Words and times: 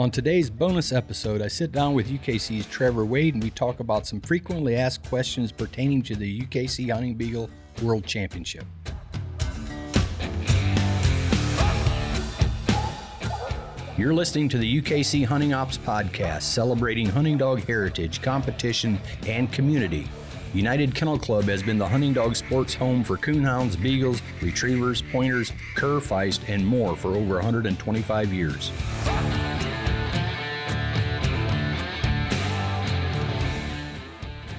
On 0.00 0.10
today's 0.10 0.48
bonus 0.48 0.92
episode, 0.92 1.42
I 1.42 1.48
sit 1.48 1.72
down 1.72 1.92
with 1.92 2.08
UKC's 2.08 2.64
Trevor 2.64 3.04
Wade 3.04 3.34
and 3.34 3.42
we 3.44 3.50
talk 3.50 3.80
about 3.80 4.06
some 4.06 4.18
frequently 4.22 4.74
asked 4.74 5.06
questions 5.06 5.52
pertaining 5.52 6.00
to 6.04 6.16
the 6.16 6.40
UKC 6.40 6.90
Hunting 6.90 7.16
Beagle 7.16 7.50
World 7.82 8.06
Championship. 8.06 8.64
You're 13.98 14.14
listening 14.14 14.48
to 14.48 14.56
the 14.56 14.80
UKC 14.80 15.26
Hunting 15.26 15.52
Ops 15.52 15.76
Podcast, 15.76 16.44
celebrating 16.44 17.04
hunting 17.04 17.36
dog 17.36 17.62
heritage, 17.66 18.22
competition, 18.22 18.98
and 19.26 19.52
community. 19.52 20.08
United 20.54 20.94
Kennel 20.94 21.18
Club 21.18 21.44
has 21.44 21.62
been 21.62 21.76
the 21.76 21.86
hunting 21.86 22.14
dog 22.14 22.34
sports 22.36 22.72
home 22.72 23.04
for 23.04 23.18
coonhounds, 23.18 23.80
beagles, 23.80 24.22
retrievers, 24.40 25.02
pointers, 25.02 25.52
cur 25.76 26.00
feist, 26.00 26.40
and 26.48 26.66
more 26.66 26.96
for 26.96 27.08
over 27.08 27.34
125 27.34 28.32
years. 28.32 28.72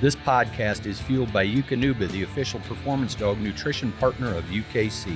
This 0.01 0.15
podcast 0.15 0.87
is 0.87 0.99
fueled 0.99 1.31
by 1.31 1.45
Eukanuba, 1.45 2.09
the 2.09 2.23
official 2.23 2.59
performance 2.61 3.13
dog 3.13 3.39
nutrition 3.39 3.91
partner 3.91 4.33
of 4.33 4.43
UKC. 4.45 5.15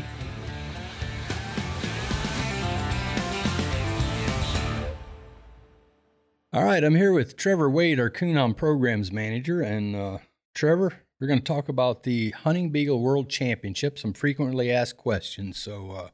All 6.54 6.64
right, 6.64 6.84
I'm 6.84 6.94
here 6.94 7.12
with 7.12 7.36
Trevor 7.36 7.68
Wade, 7.68 8.00
our 8.00 8.12
Coonhound 8.12 8.58
Programs 8.58 9.12
Manager. 9.12 9.60
And 9.60 9.96
uh, 9.96 10.20
Trevor, 10.54 10.94
we're 11.20 11.26
going 11.26 11.40
to 11.40 11.44
talk 11.44 11.68
about 11.68 12.04
the 12.04 12.30
Hunting 12.30 12.70
Beagle 12.70 13.02
World 13.02 13.28
Championship, 13.28 13.98
some 13.98 14.14
frequently 14.14 14.72
asked 14.72 14.98
questions. 14.98 15.58
So 15.58 15.90
uh, 15.94 16.10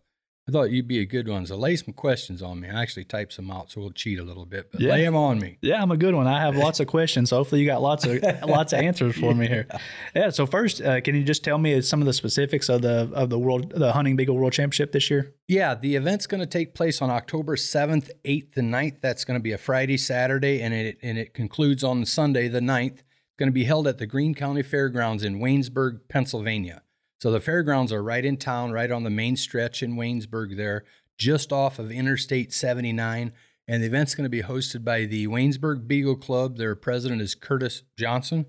I 0.51 0.53
thought 0.53 0.71
you'd 0.71 0.87
be 0.87 0.99
a 0.99 1.05
good 1.05 1.29
one. 1.29 1.45
So 1.45 1.55
lay 1.55 1.77
some 1.77 1.93
questions 1.93 2.41
on 2.41 2.59
me. 2.59 2.67
I 2.69 2.81
actually 2.81 3.05
typed 3.05 3.31
some 3.33 3.49
out, 3.49 3.71
so 3.71 3.79
we'll 3.79 3.91
cheat 3.91 4.19
a 4.19 4.23
little 4.23 4.45
bit, 4.45 4.69
but 4.71 4.81
Yeah. 4.81 4.91
lay 4.91 5.03
them 5.05 5.15
on 5.15 5.39
me. 5.39 5.57
Yeah, 5.61 5.81
I'm 5.81 5.91
a 5.91 5.97
good 5.97 6.13
one. 6.13 6.27
I 6.27 6.41
have 6.41 6.57
lots 6.57 6.81
of 6.81 6.87
questions. 6.87 7.29
So 7.29 7.37
hopefully 7.37 7.61
you 7.61 7.67
got 7.67 7.81
lots 7.81 8.05
of 8.05 8.21
lots 8.47 8.73
of 8.73 8.79
answers 8.79 9.15
for 9.17 9.33
me 9.33 9.47
here. 9.47 9.65
Yeah. 10.13 10.29
So 10.31 10.45
first, 10.45 10.81
uh, 10.81 10.99
can 10.99 11.15
you 11.15 11.23
just 11.23 11.43
tell 11.45 11.57
me 11.57 11.79
some 11.81 12.01
of 12.01 12.05
the 12.05 12.13
specifics 12.13 12.67
of 12.67 12.81
the 12.81 13.09
of 13.13 13.29
the 13.29 13.39
world 13.39 13.71
the 13.75 13.93
hunting 13.93 14.17
beagle 14.17 14.35
world 14.35 14.51
championship 14.51 14.91
this 14.91 15.09
year? 15.09 15.33
Yeah, 15.47 15.73
the 15.75 15.95
event's 15.95 16.27
going 16.27 16.41
to 16.41 16.45
take 16.47 16.73
place 16.75 17.01
on 17.01 17.09
October 17.09 17.55
7th, 17.55 18.09
8th, 18.25 18.57
and 18.57 18.73
9th. 18.73 19.01
That's 19.01 19.23
going 19.25 19.39
to 19.39 19.43
be 19.43 19.51
a 19.53 19.57
Friday, 19.57 19.97
Saturday, 19.97 20.61
and 20.61 20.73
it, 20.73 20.97
and 21.01 21.17
it 21.17 21.33
concludes 21.33 21.83
on 21.83 22.05
Sunday, 22.05 22.47
the 22.47 22.59
9th. 22.61 22.99
It's 22.99 23.37
going 23.37 23.47
to 23.47 23.53
be 23.53 23.63
held 23.65 23.87
at 23.87 23.97
the 23.99 24.05
Greene 24.05 24.33
County 24.35 24.63
Fairgrounds 24.63 25.23
in 25.23 25.39
Waynesburg, 25.39 26.01
Pennsylvania. 26.09 26.83
So 27.21 27.31
the 27.31 27.39
fairgrounds 27.39 27.91
are 27.91 28.03
right 28.03 28.25
in 28.25 28.37
town, 28.37 28.71
right 28.71 28.89
on 28.91 29.03
the 29.03 29.09
main 29.09 29.35
stretch 29.35 29.83
in 29.83 29.95
Waynesburg 29.95 30.57
there, 30.57 30.85
just 31.17 31.53
off 31.53 31.77
of 31.77 31.91
Interstate 31.91 32.51
79. 32.51 33.33
And 33.67 33.83
the 33.83 33.87
event's 33.87 34.15
going 34.15 34.25
to 34.25 34.29
be 34.29 34.41
hosted 34.41 34.83
by 34.83 35.05
the 35.05 35.27
Waynesburg 35.27 35.87
Beagle 35.87 36.15
Club. 36.15 36.57
Their 36.57 36.75
president 36.75 37.21
is 37.21 37.35
Curtis 37.35 37.83
Johnson. 37.97 38.47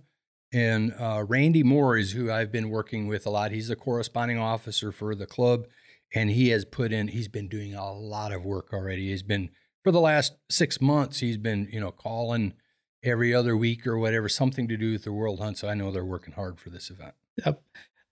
And 0.55 0.95
uh, 0.99 1.25
Randy 1.29 1.63
Moore 1.63 1.97
is 1.97 2.13
who 2.13 2.31
I've 2.31 2.51
been 2.51 2.71
working 2.71 3.09
with 3.09 3.27
a 3.27 3.31
lot. 3.31 3.53
He's 3.53 3.69
the 3.69 3.77
corresponding 3.77 4.39
officer 4.39 4.91
for 4.91 5.15
the 5.15 5.27
club 5.27 5.67
and 6.15 6.31
he 6.31 6.49
has 6.51 6.65
put 6.65 6.93
in 6.93 7.09
he's 7.09 7.29
been 7.29 7.49
doing 7.49 7.75
a 7.75 7.93
lot 7.93 8.33
of 8.33 8.45
work 8.45 8.73
already 8.73 9.09
he's 9.09 9.23
been 9.23 9.51
for 9.83 9.91
the 9.91 10.01
last 10.01 10.35
six 10.51 10.81
months 10.81 11.21
he's 11.21 11.37
been 11.37 11.69
you 11.73 11.81
know 11.81 11.91
calling 11.91 12.55
every 13.03 13.35
other 13.35 13.57
week 13.57 13.87
or 13.87 13.99
whatever 13.99 14.29
something 14.29 14.69
to 14.69 14.77
do 14.77 14.93
with 14.93 15.05
the 15.05 15.13
world 15.13 15.41
hunt 15.41 15.59
so 15.59 15.69
i 15.69 15.75
know 15.75 15.91
they're 15.91 16.05
working 16.05 16.35
hard 16.35 16.59
for 16.59 16.71
this 16.71 16.91
event 16.91 17.15
Yep. 17.45 17.63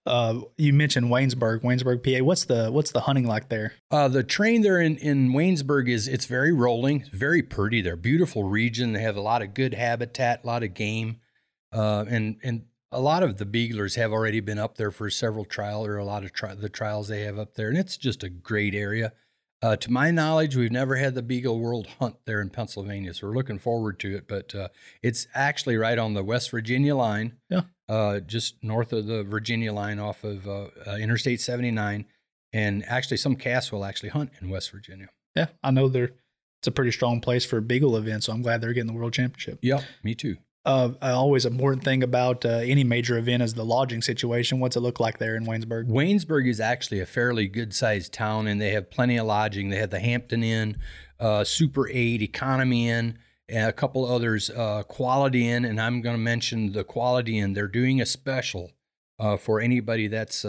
Uh, 0.07 0.41
you 0.57 0.73
mentioned 0.73 1.07
Waynesburg, 1.09 1.63
Waynesburg, 1.63 2.03
PA. 2.03 2.25
What's 2.25 2.47
the 2.47 2.71
what's 2.73 2.91
the 2.91 3.01
hunting 3.01 3.27
like 3.27 3.49
there? 3.49 3.75
uh, 3.91 4.09
the 4.09 4.23
train 4.23 4.63
there 4.63 4.81
in, 4.81 4.97
in 4.97 5.33
waynesburg 5.33 5.89
is 5.89 6.09
it's 6.09 6.27
very 6.27 6.53
rolling 6.53 7.05
very 7.13 7.43
pretty 7.43 7.81
they're 7.83 7.97
beautiful 7.97 8.45
region 8.45 8.93
they 8.93 9.03
have 9.03 9.17
a 9.17 9.21
lot 9.21 9.43
of 9.43 9.53
good 9.53 9.75
habitat 9.75 10.41
a 10.43 10.47
lot 10.47 10.63
of 10.63 10.73
game 10.75 11.19
uh, 11.73 12.05
and 12.09 12.37
and 12.43 12.63
a 12.93 13.01
lot 13.01 13.23
of 13.23 13.37
the 13.37 13.45
beaglers 13.45 13.97
have 13.97 14.11
already 14.13 14.41
been 14.41 14.59
up 14.59 14.77
there 14.77 14.91
for 14.91 15.11
several 15.11 15.45
trial 15.45 15.85
or 15.85 15.97
a 15.97 16.05
lot 16.05 16.25
of 16.25 16.33
tri- 16.33 16.55
the 16.55 16.69
trials 16.69 17.09
they 17.09 17.23
have 17.23 17.39
up 17.39 17.55
there 17.55 17.69
and 17.69 17.77
it's 17.79 17.97
just 17.97 18.23
a 18.23 18.29
great 18.31 18.75
area 18.75 19.13
uh, 19.63 19.77
to 19.77 19.91
my 19.91 20.11
knowledge 20.11 20.57
we've 20.57 20.73
never 20.73 20.97
had 20.97 21.15
the 21.15 21.23
beagle 21.23 21.59
world 21.61 21.87
hunt 21.99 22.17
there 22.25 22.41
in 22.41 22.49
pennsylvania 22.51 23.13
so 23.15 23.27
we're 23.27 23.35
looking 23.35 23.59
forward 23.59 23.99
to 24.01 24.15
it 24.17 24.27
but 24.29 24.55
uh, 24.55 24.69
it's 25.03 25.27
actually 25.35 25.77
right 25.77 25.99
on 25.99 26.15
the 26.15 26.23
west 26.25 26.51
virginia 26.51 26.95
line 26.97 27.37
Yeah. 27.49 27.63
uh, 27.89 28.21
just 28.21 28.63
north 28.63 28.93
of 28.93 29.07
the 29.07 29.23
virginia 29.23 29.73
line 29.73 29.99
off 29.99 30.25
of 30.25 30.47
uh, 30.49 30.69
uh, 30.87 30.97
interstate 30.97 31.41
79 31.41 32.07
and 32.53 32.85
actually 32.87 33.17
some 33.19 33.37
casts 33.37 33.71
will 33.71 33.85
actually 33.85 34.09
hunt 34.11 34.31
in 34.41 34.49
west 34.51 34.71
virginia 34.71 35.09
Yeah, 35.37 35.47
I 35.63 35.71
know 35.71 35.89
they're 35.89 36.11
it's 36.61 36.67
a 36.69 36.73
pretty 36.73 36.93
strong 36.93 37.23
place 37.23 37.47
for 37.47 37.57
a 37.57 37.63
beagle 37.63 37.97
event, 37.97 38.23
so 38.25 38.35
I'm 38.35 38.43
glad 38.43 38.61
they're 38.61 38.75
getting 38.75 38.93
the 38.93 38.99
world 38.99 39.15
championship. 39.15 39.61
Yeah, 39.63 39.81
me 40.05 40.15
too 40.15 40.37
Uh, 40.65 40.91
uh, 41.01 41.15
always 41.15 41.47
important 41.47 41.83
thing 41.83 42.03
about 42.03 42.45
uh, 42.45 42.49
any 42.49 42.85
major 42.85 43.17
event 43.17 43.43
is 43.43 43.55
the 43.55 43.65
lodging 43.65 44.03
situation. 44.03 44.61
What's 44.61 44.77
it 44.77 44.81
look 44.81 45.01
like 45.01 45.19
there 45.19 45.35
in 45.35 45.47
Waynesburg? 45.47 45.89
Waynesburg 45.89 46.47
is 46.47 46.61
actually 46.61 47.01
a 47.01 47.07
fairly 47.07 47.47
good 47.47 47.75
sized 47.75 48.13
town 48.13 48.47
and 48.47 48.61
they 48.61 48.73
have 48.73 48.91
plenty 48.91 49.17
of 49.17 49.27
lodging. 49.27 49.71
They 49.71 49.79
have 49.79 49.91
the 49.91 50.01
Hampton 50.01 50.43
Inn, 50.45 50.77
uh, 51.19 51.45
Super 51.45 51.89
8, 51.89 52.21
Economy 52.21 52.91
Inn, 52.91 53.19
and 53.49 53.69
a 53.71 53.73
couple 53.73 54.05
others, 54.05 54.51
uh, 54.51 54.83
Quality 54.83 55.49
Inn. 55.49 55.65
And 55.65 55.81
I'm 55.81 56.03
going 56.03 56.15
to 56.15 56.23
mention 56.23 56.73
the 56.73 56.85
Quality 56.85 57.39
Inn. 57.39 57.55
They're 57.55 57.67
doing 57.67 58.03
a 58.03 58.07
special 58.07 58.73
uh, 59.19 59.39
for 59.39 59.61
anybody 59.61 60.09
that's 60.09 60.45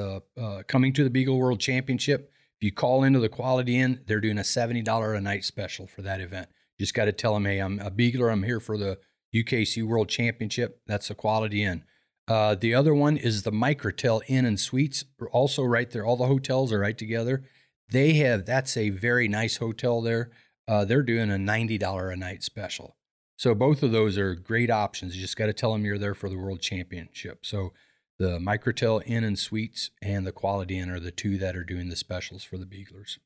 coming 0.67 0.91
to 0.93 1.03
the 1.05 1.09
Beagle 1.09 1.37
World 1.37 1.61
Championship. 1.61 2.31
If 2.59 2.65
you 2.65 2.71
call 2.73 3.05
into 3.05 3.19
the 3.19 3.29
Quality 3.29 3.79
Inn, 3.79 4.01
they're 4.07 4.19
doing 4.19 4.37
a 4.37 4.41
$70 4.41 5.17
a 5.17 5.21
night 5.21 5.45
special 5.45 5.87
for 5.87 6.01
that 6.01 6.19
event. 6.19 6.49
Just 6.79 6.93
got 6.93 7.05
to 7.05 7.11
tell 7.11 7.33
them, 7.33 7.45
hey, 7.45 7.59
I'm 7.59 7.79
a 7.79 7.89
Beagler. 7.89 8.31
I'm 8.31 8.43
here 8.43 8.59
for 8.59 8.77
the 8.77 8.99
UKC 9.33 9.83
World 9.83 10.09
Championship. 10.09 10.81
That's 10.87 11.07
the 11.07 11.15
Quality 11.15 11.63
Inn. 11.63 11.83
Uh, 12.27 12.55
the 12.55 12.73
other 12.73 12.93
one 12.93 13.17
is 13.17 13.43
the 13.43 13.51
Microtel 13.51 14.21
Inn 14.27 14.45
and 14.45 14.59
Suites, 14.59 15.03
also 15.31 15.63
right 15.63 15.89
there. 15.89 16.05
All 16.05 16.17
the 16.17 16.27
hotels 16.27 16.71
are 16.71 16.79
right 16.79 16.97
together. 16.97 17.43
They 17.89 18.13
have 18.13 18.45
that's 18.45 18.77
a 18.77 18.89
very 18.89 19.27
nice 19.27 19.57
hotel 19.57 20.01
there. 20.01 20.31
Uh, 20.67 20.85
they're 20.85 21.03
doing 21.03 21.29
a 21.29 21.37
ninety 21.37 21.77
dollar 21.77 22.09
a 22.09 22.15
night 22.15 22.43
special. 22.43 22.95
So 23.35 23.55
both 23.55 23.83
of 23.83 23.91
those 23.91 24.17
are 24.17 24.35
great 24.35 24.69
options. 24.69 25.15
You 25.15 25.21
just 25.21 25.35
got 25.35 25.47
to 25.47 25.53
tell 25.53 25.73
them 25.73 25.83
you're 25.83 25.97
there 25.97 26.13
for 26.13 26.29
the 26.29 26.37
World 26.37 26.61
Championship. 26.61 27.45
So 27.45 27.73
the 28.19 28.37
Microtel 28.37 29.01
Inn 29.05 29.23
and 29.23 29.37
Suites 29.37 29.89
and 30.01 30.27
the 30.27 30.31
Quality 30.31 30.77
Inn 30.77 30.91
are 30.91 30.99
the 30.99 31.11
two 31.11 31.37
that 31.39 31.55
are 31.55 31.63
doing 31.63 31.89
the 31.89 31.95
specials 31.95 32.43
for 32.43 32.57
the 32.57 32.67
Beaglers. 32.67 33.17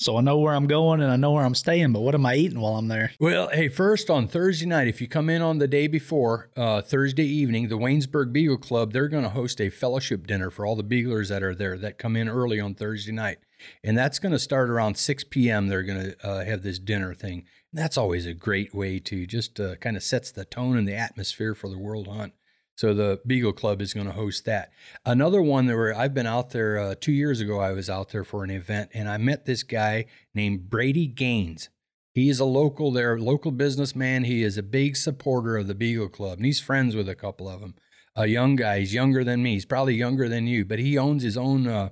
So 0.00 0.16
I 0.16 0.20
know 0.20 0.38
where 0.38 0.54
I'm 0.54 0.68
going 0.68 1.00
and 1.00 1.10
I 1.10 1.16
know 1.16 1.32
where 1.32 1.44
I'm 1.44 1.56
staying, 1.56 1.92
but 1.92 2.00
what 2.00 2.14
am 2.14 2.24
I 2.24 2.36
eating 2.36 2.60
while 2.60 2.76
I'm 2.76 2.86
there? 2.86 3.10
Well, 3.18 3.48
hey, 3.48 3.68
first 3.68 4.08
on 4.08 4.28
Thursday 4.28 4.66
night, 4.66 4.86
if 4.86 5.00
you 5.00 5.08
come 5.08 5.28
in 5.28 5.42
on 5.42 5.58
the 5.58 5.66
day 5.66 5.88
before, 5.88 6.50
uh, 6.56 6.82
Thursday 6.82 7.26
evening, 7.26 7.68
the 7.68 7.78
Waynesburg 7.78 8.32
Beagle 8.32 8.58
Club, 8.58 8.92
they're 8.92 9.08
going 9.08 9.24
to 9.24 9.30
host 9.30 9.60
a 9.60 9.70
fellowship 9.70 10.28
dinner 10.28 10.50
for 10.50 10.64
all 10.64 10.76
the 10.76 10.84
Beaglers 10.84 11.28
that 11.30 11.42
are 11.42 11.54
there 11.54 11.76
that 11.78 11.98
come 11.98 12.14
in 12.14 12.28
early 12.28 12.60
on 12.60 12.74
Thursday 12.74 13.10
night. 13.10 13.38
And 13.82 13.98
that's 13.98 14.20
going 14.20 14.30
to 14.30 14.38
start 14.38 14.70
around 14.70 14.96
6 14.96 15.24
p.m. 15.24 15.66
They're 15.66 15.82
going 15.82 16.12
to 16.12 16.26
uh, 16.26 16.44
have 16.44 16.62
this 16.62 16.78
dinner 16.78 17.12
thing. 17.12 17.44
And 17.72 17.82
that's 17.82 17.98
always 17.98 18.24
a 18.24 18.34
great 18.34 18.72
way 18.72 19.00
to 19.00 19.26
just 19.26 19.58
uh, 19.58 19.74
kind 19.76 19.96
of 19.96 20.04
sets 20.04 20.30
the 20.30 20.44
tone 20.44 20.78
and 20.78 20.86
the 20.86 20.94
atmosphere 20.94 21.56
for 21.56 21.68
the 21.68 21.78
World 21.78 22.06
Hunt. 22.06 22.34
So 22.78 22.94
the 22.94 23.20
Beagle 23.26 23.54
Club 23.54 23.82
is 23.82 23.92
going 23.92 24.06
to 24.06 24.12
host 24.12 24.44
that. 24.44 24.70
Another 25.04 25.42
one 25.42 25.66
that 25.66 25.74
where 25.74 25.92
I've 25.92 26.14
been 26.14 26.28
out 26.28 26.50
there 26.50 26.78
uh, 26.78 26.94
two 26.94 27.10
years 27.10 27.40
ago. 27.40 27.58
I 27.58 27.72
was 27.72 27.90
out 27.90 28.10
there 28.10 28.22
for 28.22 28.44
an 28.44 28.50
event, 28.50 28.90
and 28.94 29.08
I 29.08 29.16
met 29.16 29.46
this 29.46 29.64
guy 29.64 30.04
named 30.32 30.70
Brady 30.70 31.08
Gaines. 31.08 31.70
He 32.14 32.28
is 32.28 32.38
a 32.38 32.44
local 32.44 32.92
there, 32.92 33.18
local 33.18 33.50
businessman. 33.50 34.22
He 34.22 34.44
is 34.44 34.56
a 34.56 34.62
big 34.62 34.96
supporter 34.96 35.56
of 35.56 35.66
the 35.66 35.74
Beagle 35.74 36.08
Club, 36.08 36.38
and 36.38 36.46
he's 36.46 36.60
friends 36.60 36.94
with 36.94 37.08
a 37.08 37.16
couple 37.16 37.48
of 37.48 37.60
them. 37.60 37.74
A 38.14 38.28
young 38.28 38.54
guy, 38.54 38.78
he's 38.78 38.94
younger 38.94 39.24
than 39.24 39.42
me. 39.42 39.54
He's 39.54 39.66
probably 39.66 39.96
younger 39.96 40.28
than 40.28 40.46
you, 40.46 40.64
but 40.64 40.78
he 40.78 40.96
owns 40.96 41.24
his 41.24 41.36
own 41.36 41.66
uh, 41.66 41.88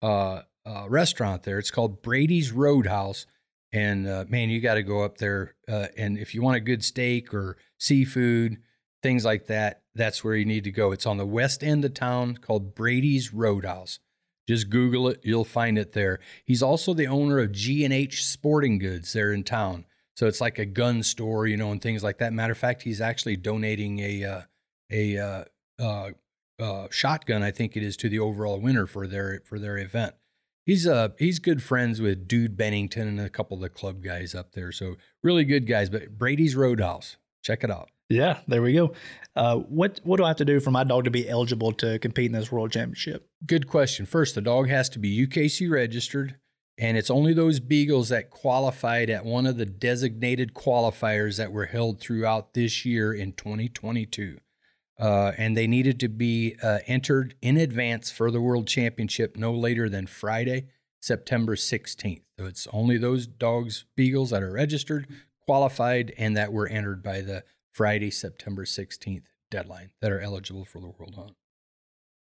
uh, 0.00 0.42
uh, 0.64 0.86
restaurant 0.88 1.42
there. 1.42 1.58
It's 1.58 1.70
called 1.70 2.00
Brady's 2.00 2.52
Roadhouse, 2.52 3.26
and 3.70 4.08
uh, 4.08 4.24
man, 4.30 4.48
you 4.48 4.62
got 4.62 4.74
to 4.74 4.82
go 4.82 5.04
up 5.04 5.18
there. 5.18 5.56
Uh, 5.68 5.88
and 5.94 6.16
if 6.16 6.34
you 6.34 6.40
want 6.40 6.56
a 6.56 6.60
good 6.60 6.82
steak 6.82 7.34
or 7.34 7.58
seafood, 7.76 8.62
things 9.06 9.24
like 9.24 9.46
that, 9.46 9.82
that's 9.94 10.24
where 10.24 10.34
you 10.34 10.44
need 10.44 10.64
to 10.64 10.72
go. 10.72 10.90
It's 10.90 11.06
on 11.06 11.16
the 11.16 11.24
west 11.24 11.62
end 11.62 11.84
of 11.84 11.94
town 11.94 12.38
called 12.38 12.74
Brady's 12.74 13.32
Roadhouse. 13.32 14.00
Just 14.48 14.68
Google 14.68 15.06
it, 15.06 15.20
you'll 15.22 15.44
find 15.44 15.78
it 15.78 15.92
there. 15.92 16.18
He's 16.44 16.60
also 16.60 16.92
the 16.92 17.06
owner 17.06 17.38
of 17.38 17.52
G&H 17.52 18.24
Sporting 18.24 18.80
Goods 18.80 19.12
there 19.12 19.32
in 19.32 19.44
town. 19.44 19.84
So 20.16 20.26
it's 20.26 20.40
like 20.40 20.58
a 20.58 20.66
gun 20.66 21.04
store, 21.04 21.46
you 21.46 21.56
know, 21.56 21.70
and 21.70 21.80
things 21.80 22.02
like 22.02 22.18
that. 22.18 22.32
Matter 22.32 22.50
of 22.50 22.58
fact, 22.58 22.82
he's 22.82 23.00
actually 23.00 23.36
donating 23.36 24.00
a 24.00 24.24
uh, 24.24 24.42
a 24.90 25.18
uh, 25.18 25.44
uh, 25.78 26.10
uh, 26.58 26.88
shotgun, 26.90 27.44
I 27.44 27.52
think 27.52 27.76
it 27.76 27.84
is, 27.84 27.96
to 27.98 28.08
the 28.08 28.18
overall 28.18 28.58
winner 28.58 28.88
for 28.88 29.06
their 29.06 29.40
for 29.44 29.60
their 29.60 29.78
event. 29.78 30.14
He's 30.64 30.84
uh 30.84 31.10
he's 31.18 31.38
good 31.38 31.62
friends 31.62 32.00
with 32.00 32.26
Dude 32.26 32.56
Bennington 32.56 33.06
and 33.06 33.20
a 33.20 33.30
couple 33.30 33.56
of 33.56 33.60
the 33.60 33.68
club 33.68 34.02
guys 34.02 34.34
up 34.34 34.52
there. 34.52 34.72
So 34.72 34.96
really 35.22 35.44
good 35.44 35.66
guys. 35.66 35.90
But 35.90 36.18
Brady's 36.18 36.56
Roadhouse, 36.56 37.18
check 37.44 37.62
it 37.62 37.70
out. 37.70 37.90
Yeah, 38.08 38.38
there 38.46 38.62
we 38.62 38.72
go. 38.72 38.92
Uh, 39.34 39.56
what 39.56 40.00
what 40.04 40.16
do 40.18 40.24
I 40.24 40.28
have 40.28 40.36
to 40.36 40.44
do 40.44 40.60
for 40.60 40.70
my 40.70 40.84
dog 40.84 41.04
to 41.04 41.10
be 41.10 41.28
eligible 41.28 41.72
to 41.72 41.98
compete 41.98 42.26
in 42.26 42.32
this 42.32 42.52
world 42.52 42.72
championship? 42.72 43.28
Good 43.44 43.66
question. 43.68 44.06
First, 44.06 44.34
the 44.34 44.40
dog 44.40 44.68
has 44.68 44.88
to 44.90 44.98
be 44.98 45.26
UKC 45.26 45.70
registered. 45.70 46.36
And 46.78 46.98
it's 46.98 47.10
only 47.10 47.32
those 47.32 47.58
beagles 47.58 48.10
that 48.10 48.30
qualified 48.30 49.08
at 49.08 49.24
one 49.24 49.46
of 49.46 49.56
the 49.56 49.64
designated 49.64 50.52
qualifiers 50.52 51.38
that 51.38 51.50
were 51.50 51.66
held 51.66 52.00
throughout 52.00 52.52
this 52.52 52.84
year 52.84 53.14
in 53.14 53.32
2022. 53.32 54.38
Uh, 54.98 55.32
and 55.38 55.56
they 55.56 55.66
needed 55.66 55.98
to 56.00 56.08
be 56.08 56.56
uh, 56.62 56.78
entered 56.86 57.34
in 57.40 57.56
advance 57.56 58.10
for 58.10 58.30
the 58.30 58.40
World 58.40 58.66
Championship 58.66 59.36
no 59.36 59.52
later 59.52 59.88
than 59.88 60.06
Friday, 60.06 60.66
September 61.00 61.54
16th. 61.54 62.22
So 62.38 62.44
it's 62.44 62.66
only 62.72 62.98
those 62.98 63.26
dogs, 63.26 63.86
beagles 63.94 64.30
that 64.30 64.42
are 64.42 64.52
registered, 64.52 65.06
qualified, 65.46 66.12
and 66.18 66.36
that 66.36 66.52
were 66.52 66.68
entered 66.68 67.02
by 67.02 67.22
the 67.22 67.44
Friday, 67.76 68.10
September 68.10 68.64
16th 68.64 69.24
deadline 69.50 69.90
that 70.00 70.10
are 70.10 70.18
eligible 70.18 70.64
for 70.64 70.80
the 70.80 70.88
World 70.88 71.14
Hunt. 71.14 71.32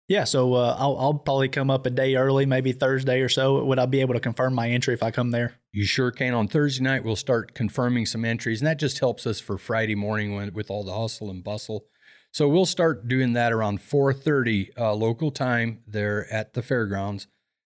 Yeah, 0.08 0.24
so 0.24 0.54
uh, 0.54 0.76
I'll, 0.78 0.96
I'll 1.00 1.14
probably 1.16 1.50
come 1.50 1.72
up 1.72 1.88
a 1.88 1.90
day 1.90 2.16
early, 2.16 2.46
maybe 2.46 2.72
Thursday 2.72 3.22
or 3.22 3.30
so. 3.30 3.64
Would 3.64 3.80
I 3.80 3.88
be 3.88 4.02
able 4.02 4.14
to 4.14 4.20
confirm 4.20 4.54
my 4.54 4.70
entry 4.70 4.94
if 4.94 5.02
I 5.02 5.10
come 5.10 5.32
there? 5.32 5.56
You 5.72 5.86
sure 5.86 6.12
can. 6.12 6.36
On 6.36 6.48
Thursday 6.48 6.84
night, 6.84 7.04
we'll 7.04 7.16
start 7.16 7.56
confirming 7.56 8.06
some 8.06 8.26
entries, 8.26 8.62
and 8.62 8.68
that 8.68 8.78
just 8.78 9.00
helps 9.00 9.26
us 9.26 9.40
for 9.40 9.58
Friday 9.58 9.96
morning 9.96 10.36
when, 10.36 10.54
with 10.54 10.70
all 10.70 10.84
the 10.84 10.96
hustle 10.96 11.32
and 11.32 11.44
bustle. 11.44 11.86
So 12.32 12.48
we'll 12.48 12.68
start 12.68 13.08
doing 13.08 13.34
that 13.34 13.52
around 13.52 13.80
4:30 13.80 14.78
uh, 14.78 14.94
local 14.94 15.32
time 15.32 15.80
there 15.88 16.32
at 16.32 16.54
the 16.54 16.62
fairgrounds, 16.62 17.28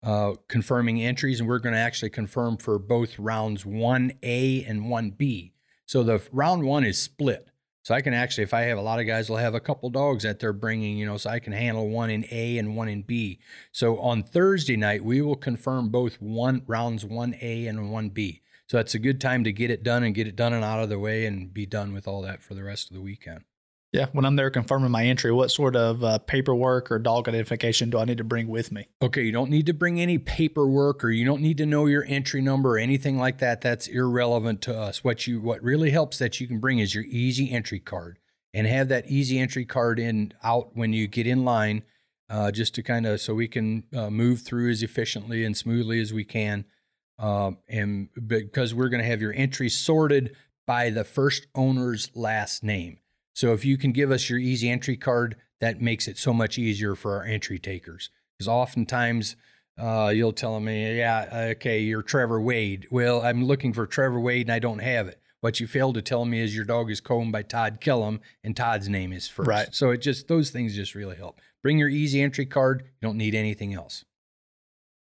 uh, 0.03 0.33
confirming 0.49 1.01
entries, 1.01 1.39
and 1.39 1.49
we're 1.49 1.61
going 1.61 1.75
to 1.75 1.79
actually 1.79 2.11
confirm 2.11 2.57
for 2.57 2.81
both 2.81 3.17
rounds 3.17 3.63
1A 3.63 4.69
and 4.69 4.83
1B. 4.83 5.53
So 5.87 6.03
the 6.03 6.21
round 6.33 6.65
one 6.65 6.85
is 6.85 6.99
split. 6.99 7.49
So 7.91 7.97
I 7.97 8.03
can 8.03 8.15
actually, 8.15 8.45
if 8.45 8.55
I 8.55 8.61
have 8.61 8.79
a 8.79 8.83
lot 8.83 9.01
of 9.01 9.07
guys, 9.09 9.29
will 9.29 9.39
have 9.39 9.57
a 9.57 9.59
couple 9.59 9.91
dogs 9.91 10.23
that 10.23 10.39
they're 10.39 10.53
bringing, 10.53 10.97
you 10.97 11.05
know, 11.05 11.17
so 11.17 11.29
I 11.29 11.41
can 11.41 11.53
handle 11.53 11.89
one 11.89 12.09
in 12.09 12.25
A 12.31 12.57
and 12.57 12.77
one 12.77 12.89
in 12.89 13.03
B. 13.03 13.41
So 13.73 13.99
on 13.99 14.23
Thursday 14.23 14.77
night, 14.77 15.05
we 15.05 15.21
will 15.21 15.35
confirm 15.35 15.89
both 15.89 16.15
one 16.23 16.63
rounds 16.69 17.05
one 17.05 17.35
A 17.43 17.67
and 17.67 17.91
one 17.91 18.11
B. 18.11 18.43
So 18.69 18.77
that's 18.77 18.95
a 18.95 19.01
good 19.01 19.21
time 19.21 19.43
to 19.43 19.51
get 19.51 19.73
it 19.73 19.83
done 19.83 20.05
and 20.05 20.15
get 20.15 20.29
it 20.29 20.37
done 20.37 20.53
and 20.53 20.63
out 20.63 20.81
of 20.81 20.89
the 20.89 21.01
way 21.01 21.27
and 21.27 21.53
be 21.53 21.67
done 21.67 21.93
with 21.93 22.07
all 22.07 22.23
that 22.23 22.45
for 22.45 22.55
the 22.55 22.63
rest 22.63 22.91
of 22.91 22.95
the 22.95 23.03
weekend. 23.03 23.41
Yeah, 23.93 24.07
when 24.13 24.25
I'm 24.25 24.37
there 24.37 24.51
confirming 24.51 24.93
my 24.93 25.05
entry, 25.05 25.33
what 25.33 25.51
sort 25.51 25.75
of 25.75 26.05
uh, 26.05 26.19
paperwork 26.19 26.93
or 26.93 27.01
dog 27.01 27.29
identification 27.29 27.91
do 27.91 27.99
I 27.99 28.05
need 28.05 28.19
to 28.19 28.25
bring 28.25 28.47
with 28.47 28.71
me? 28.71 28.87
Okay, 29.03 29.23
you 29.25 29.33
don't 29.33 29.51
need 29.51 29.67
to 29.67 29.75
bring 29.75 30.01
any 30.01 30.17
paperwork 30.17 31.03
or 31.03 31.11
you 31.11 31.25
don't 31.25 31.43
need 31.43 31.59
to 31.59 31.67
know 31.67 31.87
your 31.87 32.05
entry 32.07 32.41
number 32.41 32.77
or 32.77 32.79
anything 32.79 33.19
like 33.19 33.39
that. 33.39 33.61
That's 33.61 33.89
irrelevant 33.89 34.63
to 34.63 34.79
us. 34.79 35.03
What 35.03 35.27
you 35.27 35.41
what 35.41 35.61
really 35.63 35.91
helps 35.91 36.19
that 36.19 36.41
you 36.41 36.47
can 36.47 36.61
bring 36.61 36.79
is 36.79 36.95
your 36.95 37.05
easy 37.05 37.51
entry 37.51 37.81
card 37.81 38.21
and 38.55 38.67
have 38.69 38.89
that 38.89 39.09
easy 39.09 39.41
entry 39.41 39.65
card 39.65 39.99
in 39.99 40.35
out 40.45 40.77
when 40.77 40.93
you 40.93 41.09
get 41.09 41.27
in 41.27 41.45
line, 41.45 41.83
uh, 42.29 42.53
just 42.53 42.77
to 42.77 42.85
kind 42.85 43.07
of 43.07 43.21
so 43.21 43.35
we 43.35 43.49
can 43.49 43.83
uh, 43.93 44.09
move 44.09 44.43
through 44.43 44.71
as 44.71 44.85
efficiently 44.85 45.45
and 45.45 45.57
smoothly 45.57 46.01
as 46.01 46.13
we 46.13 46.25
can. 46.25 46.65
Uh, 47.19 47.53
and 47.69 48.09
because 48.27 48.73
we're 48.73 48.89
going 48.89 49.03
to 49.03 49.09
have 49.09 49.21
your 49.21 49.35
entry 49.35 49.69
sorted 49.69 50.37
by 50.65 50.91
the 50.91 51.05
first 51.05 51.49
owner's 51.57 52.09
last 52.15 52.63
name. 52.63 52.99
So 53.41 53.55
if 53.55 53.65
you 53.65 53.79
can 53.79 53.93
give 53.93 54.11
us 54.11 54.29
your 54.29 54.39
easy 54.39 54.69
entry 54.69 54.99
card, 54.99 55.35
that 55.61 55.81
makes 55.81 56.07
it 56.07 56.19
so 56.19 56.35
much 56.35 56.59
easier 56.59 56.95
for 56.95 57.17
our 57.17 57.25
entry 57.25 57.59
takers. 57.59 58.11
Because 58.37 58.49
oftentimes 58.49 59.35
uh, 59.81 60.13
you'll 60.15 60.35
tell 60.35 60.61
me, 60.61 60.99
yeah, 60.99 61.53
okay, 61.53 61.81
you're 61.81 62.03
Trevor 62.03 62.39
Wade. 62.39 62.87
Well, 62.91 63.23
I'm 63.23 63.47
looking 63.47 63.73
for 63.73 63.87
Trevor 63.87 64.21
Wade 64.21 64.49
and 64.49 64.53
I 64.53 64.59
don't 64.59 64.81
have 64.81 65.09
it. 65.09 65.23
What 65.41 65.59
you 65.59 65.67
failed 65.67 65.95
to 65.95 66.03
tell 66.03 66.27
me 66.27 66.39
is 66.39 66.55
your 66.55 66.67
dog 66.67 66.91
is 66.91 67.01
combed 67.01 67.33
by 67.33 67.41
Todd 67.41 67.81
Killam 67.81 68.21
and 68.45 68.55
Todd's 68.55 68.91
name 68.91 69.11
is 69.11 69.27
first. 69.27 69.49
Right. 69.49 69.75
So 69.75 69.89
it 69.89 70.03
just, 70.03 70.29
those 70.29 70.51
things 70.51 70.77
just 70.77 70.95
really 70.95 71.17
help. 71.17 71.41
Bring 71.63 71.79
your 71.79 71.89
easy 71.89 72.21
entry 72.21 72.45
card. 72.45 72.83
You 72.83 73.09
don't 73.09 73.17
need 73.17 73.35
anything 73.35 73.73
else. 73.73 74.05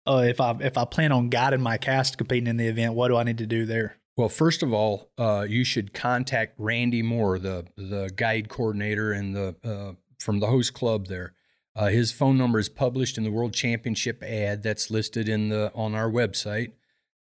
Uh, 0.07 0.23
if 0.25 0.41
I 0.41 0.57
if 0.59 0.75
I 0.75 0.85
plan 0.85 1.11
on 1.11 1.29
guiding 1.29 1.61
my 1.61 1.77
cast 1.77 2.17
competing 2.17 2.47
in 2.47 2.57
the 2.57 2.67
event, 2.67 2.95
what 2.95 3.09
do 3.09 3.15
I 3.15 3.23
need 3.23 3.37
to 3.37 3.45
do 3.45 3.67
there? 3.67 3.97
Well, 4.15 4.29
first 4.29 4.61
of 4.61 4.71
all, 4.71 5.09
uh, 5.17 5.45
you 5.49 5.63
should 5.63 5.93
contact 5.93 6.53
Randy 6.57 7.01
Moore, 7.01 7.39
the 7.39 7.65
the 7.75 8.11
guide 8.15 8.47
coordinator 8.47 9.11
and 9.11 9.35
the 9.35 9.55
uh, 9.63 9.93
from 10.19 10.39
the 10.39 10.47
host 10.47 10.73
club 10.73 11.07
there. 11.07 11.33
Uh, 11.75 11.87
his 11.87 12.11
phone 12.11 12.37
number 12.37 12.59
is 12.59 12.69
published 12.69 13.17
in 13.17 13.23
the 13.23 13.31
World 13.31 13.53
Championship 13.53 14.21
ad 14.21 14.61
that's 14.61 14.91
listed 14.91 15.27
in 15.27 15.49
the 15.49 15.71
on 15.73 15.95
our 15.95 16.09
website. 16.09 16.73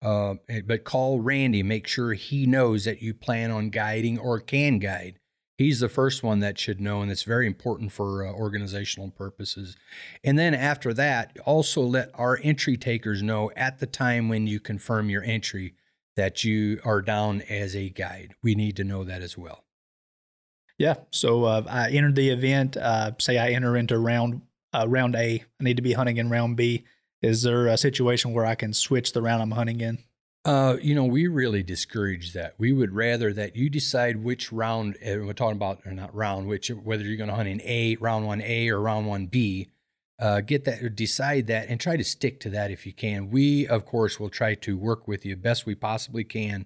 Uh, 0.01 0.35
but 0.65 0.83
call 0.83 1.19
Randy, 1.19 1.63
make 1.63 1.87
sure 1.87 2.13
he 2.13 2.45
knows 2.45 2.85
that 2.85 3.01
you 3.01 3.13
plan 3.13 3.51
on 3.51 3.69
guiding 3.69 4.17
or 4.17 4.39
can 4.39 4.79
guide. 4.79 5.19
He's 5.57 5.79
the 5.79 5.89
first 5.89 6.21
one 6.21 6.39
that 6.39 6.59
should 6.59 6.79
know, 6.79 7.01
and 7.01 7.11
it's 7.11 7.23
very 7.23 7.47
important 7.47 7.91
for 7.91 8.25
uh, 8.25 8.31
organizational 8.31 9.09
purposes. 9.09 9.75
And 10.23 10.37
then 10.37 10.53
after 10.53 10.93
that, 10.93 11.35
also 11.45 11.81
let 11.81 12.11
our 12.13 12.39
entry 12.43 12.77
takers 12.77 13.23
know 13.23 13.51
at 13.55 13.79
the 13.79 13.87
time 13.87 14.29
when 14.29 14.45
you 14.45 14.59
confirm 14.59 15.09
your 15.09 15.23
entry 15.23 15.73
that 16.17 16.43
you 16.43 16.81
are 16.83 17.01
down 17.01 17.41
as 17.43 17.75
a 17.75 17.89
guide. 17.89 18.35
We 18.43 18.55
need 18.55 18.75
to 18.75 18.83
know 18.83 19.03
that 19.05 19.21
as 19.21 19.37
well. 19.37 19.63
Yeah. 20.77 20.95
So 21.11 21.45
uh, 21.45 21.63
I 21.67 21.89
entered 21.91 22.15
the 22.15 22.29
event. 22.29 22.75
Uh, 22.75 23.11
say 23.19 23.37
I 23.37 23.51
enter 23.51 23.77
into 23.77 23.97
round 23.97 24.41
uh, 24.73 24.85
round 24.87 25.15
A. 25.15 25.43
I 25.59 25.63
need 25.63 25.77
to 25.77 25.83
be 25.83 25.93
hunting 25.93 26.17
in 26.17 26.29
round 26.29 26.57
B. 26.57 26.83
Is 27.21 27.43
there 27.43 27.67
a 27.67 27.77
situation 27.77 28.33
where 28.33 28.45
I 28.45 28.55
can 28.55 28.73
switch 28.73 29.13
the 29.13 29.21
round 29.21 29.41
I'm 29.41 29.51
hunting 29.51 29.81
in? 29.81 29.99
Uh, 30.45 30.77
you 30.81 30.93
know, 30.93 31.05
we 31.05 31.27
really 31.27 31.63
discourage 31.63 32.33
that. 32.33 32.53
We 32.57 32.71
would 32.73 32.93
rather 32.93 33.33
that 33.33 33.55
you 33.55 33.69
decide 33.69 34.23
which 34.23 34.51
round 34.51 34.97
we're 35.03 35.33
talking 35.33 35.57
about, 35.57 35.81
or 35.85 35.91
not 35.91 36.13
round, 36.15 36.47
which 36.47 36.69
whether 36.69 37.03
you're 37.03 37.17
going 37.17 37.29
to 37.29 37.35
hunt 37.35 37.49
in 37.49 37.61
A, 37.61 37.97
round 37.99 38.25
one 38.25 38.41
A, 38.41 38.69
or 38.69 38.79
round 38.79 39.07
one 39.07 39.25
B 39.25 39.69
uh, 40.19 40.41
get 40.41 40.65
that, 40.65 40.95
decide 40.95 41.47
that, 41.47 41.69
and 41.69 41.79
try 41.79 41.95
to 41.95 42.03
stick 42.03 42.39
to 42.39 42.49
that 42.49 42.71
if 42.71 42.85
you 42.85 42.93
can. 42.93 43.29
We, 43.29 43.67
of 43.67 43.85
course, 43.85 44.19
will 44.19 44.29
try 44.29 44.55
to 44.55 44.77
work 44.77 45.07
with 45.07 45.25
you 45.25 45.35
best 45.35 45.65
we 45.65 45.75
possibly 45.75 46.23
can, 46.23 46.65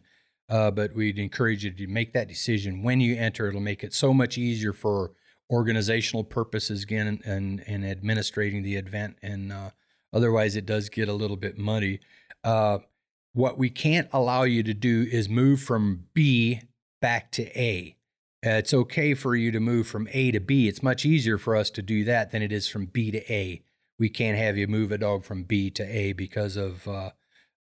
uh, 0.50 0.72
but 0.72 0.94
we'd 0.94 1.20
encourage 1.20 1.66
you 1.66 1.72
to 1.72 1.88
make 1.88 2.14
that 2.14 2.28
decision 2.28 2.84
when 2.84 3.02
you 3.02 3.16
enter. 3.16 3.48
It'll 3.48 3.62
make 3.62 3.84
it 3.84 3.94
so 3.94 4.14
much 4.14 4.38
easier 4.38 4.74
for 4.74 5.12
organizational 5.50 6.24
purposes 6.24 6.84
again 6.84 7.20
and 7.26 7.62
and, 7.68 7.86
administrating 7.86 8.64
the 8.64 8.76
event. 8.76 9.18
And 9.22 9.52
uh, 9.52 9.72
otherwise, 10.14 10.56
it 10.56 10.66
does 10.66 10.88
get 10.90 11.10
a 11.10 11.14
little 11.14 11.38
bit 11.38 11.58
muddy. 11.58 12.00
Uh, 12.44 12.80
what 13.34 13.58
we 13.58 13.70
can't 13.70 14.10
allow 14.14 14.44
you 14.44 14.64
to 14.64 14.74
do 14.74 15.08
is 15.12 15.30
move 15.30 15.62
from 15.62 16.06
B 16.14 16.62
back 17.02 17.32
to 17.32 17.60
A. 17.60 17.96
Uh, 18.44 18.58
it's 18.58 18.74
okay 18.74 19.14
for 19.14 19.36
you 19.36 19.52
to 19.52 19.60
move 19.60 19.88
from 19.88 20.08
A 20.14 20.32
to 20.32 20.40
B. 20.40 20.68
It's 20.68 20.82
much 20.82 21.06
easier 21.06 21.38
for 21.38 21.56
us 21.56 21.70
to 21.72 21.82
do 21.84 22.04
that 22.06 22.32
than 22.32 22.42
it 22.42 22.52
is 22.52 22.68
from 22.68 22.88
B 22.88 23.12
to 23.12 23.32
A. 23.32 23.62
We 24.00 24.10
can't 24.10 24.38
have 24.38 24.58
you 24.58 24.68
move 24.68 24.92
a 24.92 24.98
dog 24.98 25.24
from 25.24 25.44
B 25.44 25.70
to 25.70 25.84
A 25.84 26.14
because 26.14 26.58
of 26.58 26.88
uh, 26.88 27.12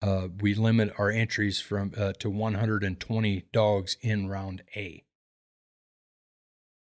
uh, 0.01 0.27
we 0.41 0.53
limit 0.53 0.93
our 0.97 1.09
entries 1.09 1.61
from 1.61 1.93
uh, 1.97 2.11
to 2.19 2.29
120 2.29 3.45
dogs 3.53 3.95
in 4.01 4.27
round 4.27 4.63
A. 4.75 5.05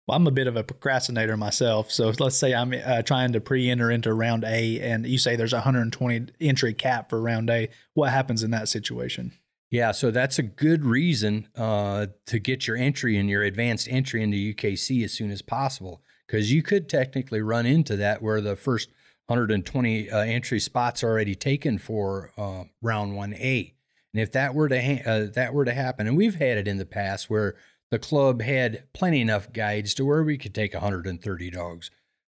Well, 0.08 0.18
I'm 0.18 0.28
a 0.28 0.32
bit 0.32 0.48
of 0.48 0.56
a 0.56 0.64
procrastinator 0.64 1.38
myself. 1.38 1.92
So 1.92 2.12
let's 2.20 2.38
say 2.38 2.56
I'm 2.56 2.74
uh, 2.74 3.04
trying 3.04 3.34
to 3.34 3.42
pre-enter 3.42 3.92
into 3.92 4.14
round 4.14 4.44
A, 4.44 4.80
and 4.80 5.06
you 5.06 5.20
say 5.20 5.36
there's 5.36 5.54
a 5.54 5.58
120 5.58 6.28
entry 6.42 6.74
cap 6.74 7.10
for 7.10 7.22
round 7.22 7.52
A. 7.52 7.70
What 7.94 8.12
happens 8.12 8.42
in 8.42 8.50
that 8.52 8.68
situation? 8.68 9.32
Yeah, 9.72 9.92
so 9.92 10.12
that's 10.12 10.40
a 10.40 10.44
good 10.44 10.86
reason 10.86 11.50
uh, 11.56 12.08
to 12.28 12.40
get 12.40 12.68
your 12.68 12.78
entry 12.78 13.18
and 13.18 13.30
your 13.30 13.44
advanced 13.44 13.88
entry 13.90 14.22
into 14.22 14.38
UKC 14.38 15.04
as 15.04 15.14
soon 15.14 15.32
as 15.32 15.42
possible, 15.42 16.02
because 16.28 16.52
you 16.52 16.62
could 16.62 16.88
technically 16.88 17.42
run 17.42 17.66
into 17.66 17.96
that 17.98 18.22
where 18.22 18.42
the 18.42 18.56
first 18.56 18.90
120 19.28 20.10
uh, 20.12 20.20
entry 20.20 20.60
spots 20.60 21.04
are 21.04 21.10
already 21.10 21.36
taken 21.36 21.80
for 21.80 22.32
uh, 22.38 22.66
round 22.82 23.16
one 23.16 23.34
A, 23.34 23.74
and 24.14 24.22
if 24.22 24.32
that 24.34 24.54
were 24.54 24.70
to 24.70 24.82
ha- 24.82 25.04
uh, 25.06 25.26
that 25.34 25.54
were 25.54 25.66
to 25.66 25.74
happen, 25.74 26.08
and 26.08 26.16
we've 26.16 26.36
had 26.36 26.60
it 26.60 26.68
in 26.68 26.78
the 26.78 26.86
past 26.86 27.30
where 27.30 27.56
the 27.90 28.00
club 28.00 28.42
had 28.42 28.84
plenty 28.94 29.20
enough 29.20 29.52
guides 29.52 29.94
to 29.96 30.06
where 30.06 30.24
we 30.24 30.38
could 30.38 30.54
take 30.54 30.74
130 30.74 31.50
dogs. 31.50 31.90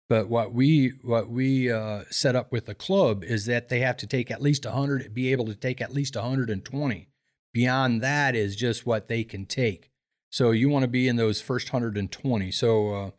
But 0.08 0.28
what 0.28 0.52
we 0.52 0.92
what 1.02 1.30
we 1.30 1.72
uh, 1.72 2.04
set 2.10 2.36
up 2.36 2.52
with 2.52 2.66
the 2.66 2.74
club 2.74 3.24
is 3.24 3.46
that 3.46 3.70
they 3.70 3.80
have 3.80 3.96
to 3.98 4.06
take 4.06 4.30
at 4.30 4.42
least 4.42 4.66
100, 4.66 5.14
be 5.14 5.32
able 5.32 5.46
to 5.46 5.54
take 5.54 5.80
at 5.80 5.94
least 5.94 6.14
120 6.14 7.08
Beyond 7.52 8.02
that 8.02 8.34
is 8.34 8.56
just 8.56 8.86
what 8.86 9.08
they 9.08 9.24
can 9.24 9.46
take. 9.46 9.90
So 10.30 10.50
you 10.50 10.68
want 10.68 10.84
to 10.84 10.88
be 10.88 11.08
in 11.08 11.16
those 11.16 11.40
first 11.40 11.72
120. 11.72 12.50
So, 12.50 12.94
uh, 12.94 13.10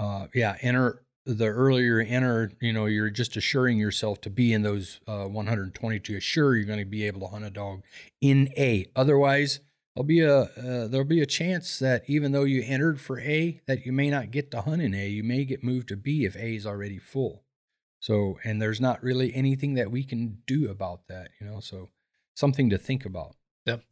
uh, 0.00 0.26
yeah, 0.34 0.56
enter 0.60 1.04
the 1.26 1.46
earlier 1.46 2.00
you 2.00 2.08
enter, 2.08 2.52
you 2.60 2.72
know, 2.72 2.86
you're 2.86 3.10
just 3.10 3.36
assuring 3.36 3.78
yourself 3.78 4.20
to 4.22 4.30
be 4.30 4.52
in 4.52 4.62
those 4.62 5.00
uh, 5.06 5.24
120 5.24 6.00
to 6.00 6.16
assure 6.16 6.56
you're 6.56 6.66
going 6.66 6.78
to 6.78 6.84
be 6.84 7.06
able 7.06 7.20
to 7.20 7.26
hunt 7.28 7.44
a 7.44 7.50
dog 7.50 7.82
in 8.20 8.50
A. 8.56 8.86
Otherwise, 8.94 9.60
there'll 9.94 10.06
be 10.06 10.20
a 10.20 10.40
uh, 10.40 10.88
there'll 10.88 11.06
be 11.06 11.22
a 11.22 11.26
chance 11.26 11.78
that 11.78 12.04
even 12.06 12.32
though 12.32 12.44
you 12.44 12.62
entered 12.64 13.00
for 13.00 13.20
A, 13.20 13.60
that 13.66 13.86
you 13.86 13.92
may 13.92 14.10
not 14.10 14.30
get 14.30 14.50
to 14.50 14.60
hunt 14.60 14.82
in 14.82 14.94
A. 14.94 15.08
You 15.08 15.24
may 15.24 15.44
get 15.44 15.64
moved 15.64 15.88
to 15.88 15.96
B 15.96 16.24
if 16.24 16.36
A 16.36 16.54
is 16.54 16.66
already 16.66 16.98
full. 16.98 17.44
So, 18.00 18.38
and 18.44 18.60
there's 18.60 18.80
not 18.80 19.02
really 19.02 19.34
anything 19.34 19.74
that 19.74 19.90
we 19.90 20.04
can 20.04 20.38
do 20.46 20.70
about 20.70 21.08
that, 21.08 21.30
you 21.40 21.46
know. 21.46 21.60
So, 21.60 21.88
something 22.34 22.68
to 22.68 22.76
think 22.76 23.06
about. 23.06 23.34
Yep. 23.66 23.82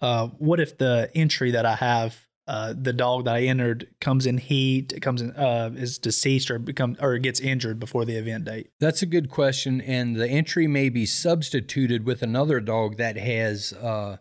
Uh, 0.00 0.28
what 0.38 0.60
if 0.60 0.78
the 0.78 1.10
entry 1.14 1.50
that 1.52 1.66
I 1.66 1.76
have 1.76 2.28
uh, 2.48 2.72
the 2.72 2.94
dog 2.94 3.26
that 3.26 3.34
I 3.34 3.42
entered 3.42 3.88
comes 4.00 4.24
in 4.24 4.38
heat, 4.38 4.98
comes 5.02 5.20
in 5.20 5.32
uh, 5.32 5.70
is 5.76 5.98
deceased 5.98 6.50
or 6.50 6.58
become 6.58 6.96
or 6.98 7.18
gets 7.18 7.40
injured 7.40 7.78
before 7.78 8.06
the 8.06 8.16
event 8.16 8.46
date? 8.46 8.70
That's 8.80 9.02
a 9.02 9.06
good 9.06 9.28
question, 9.28 9.82
and 9.82 10.16
the 10.16 10.26
entry 10.26 10.66
may 10.66 10.88
be 10.88 11.04
substituted 11.04 12.06
with 12.06 12.22
another 12.22 12.60
dog 12.60 12.96
that 12.96 13.18
has 13.18 13.74
uh, 13.74 14.16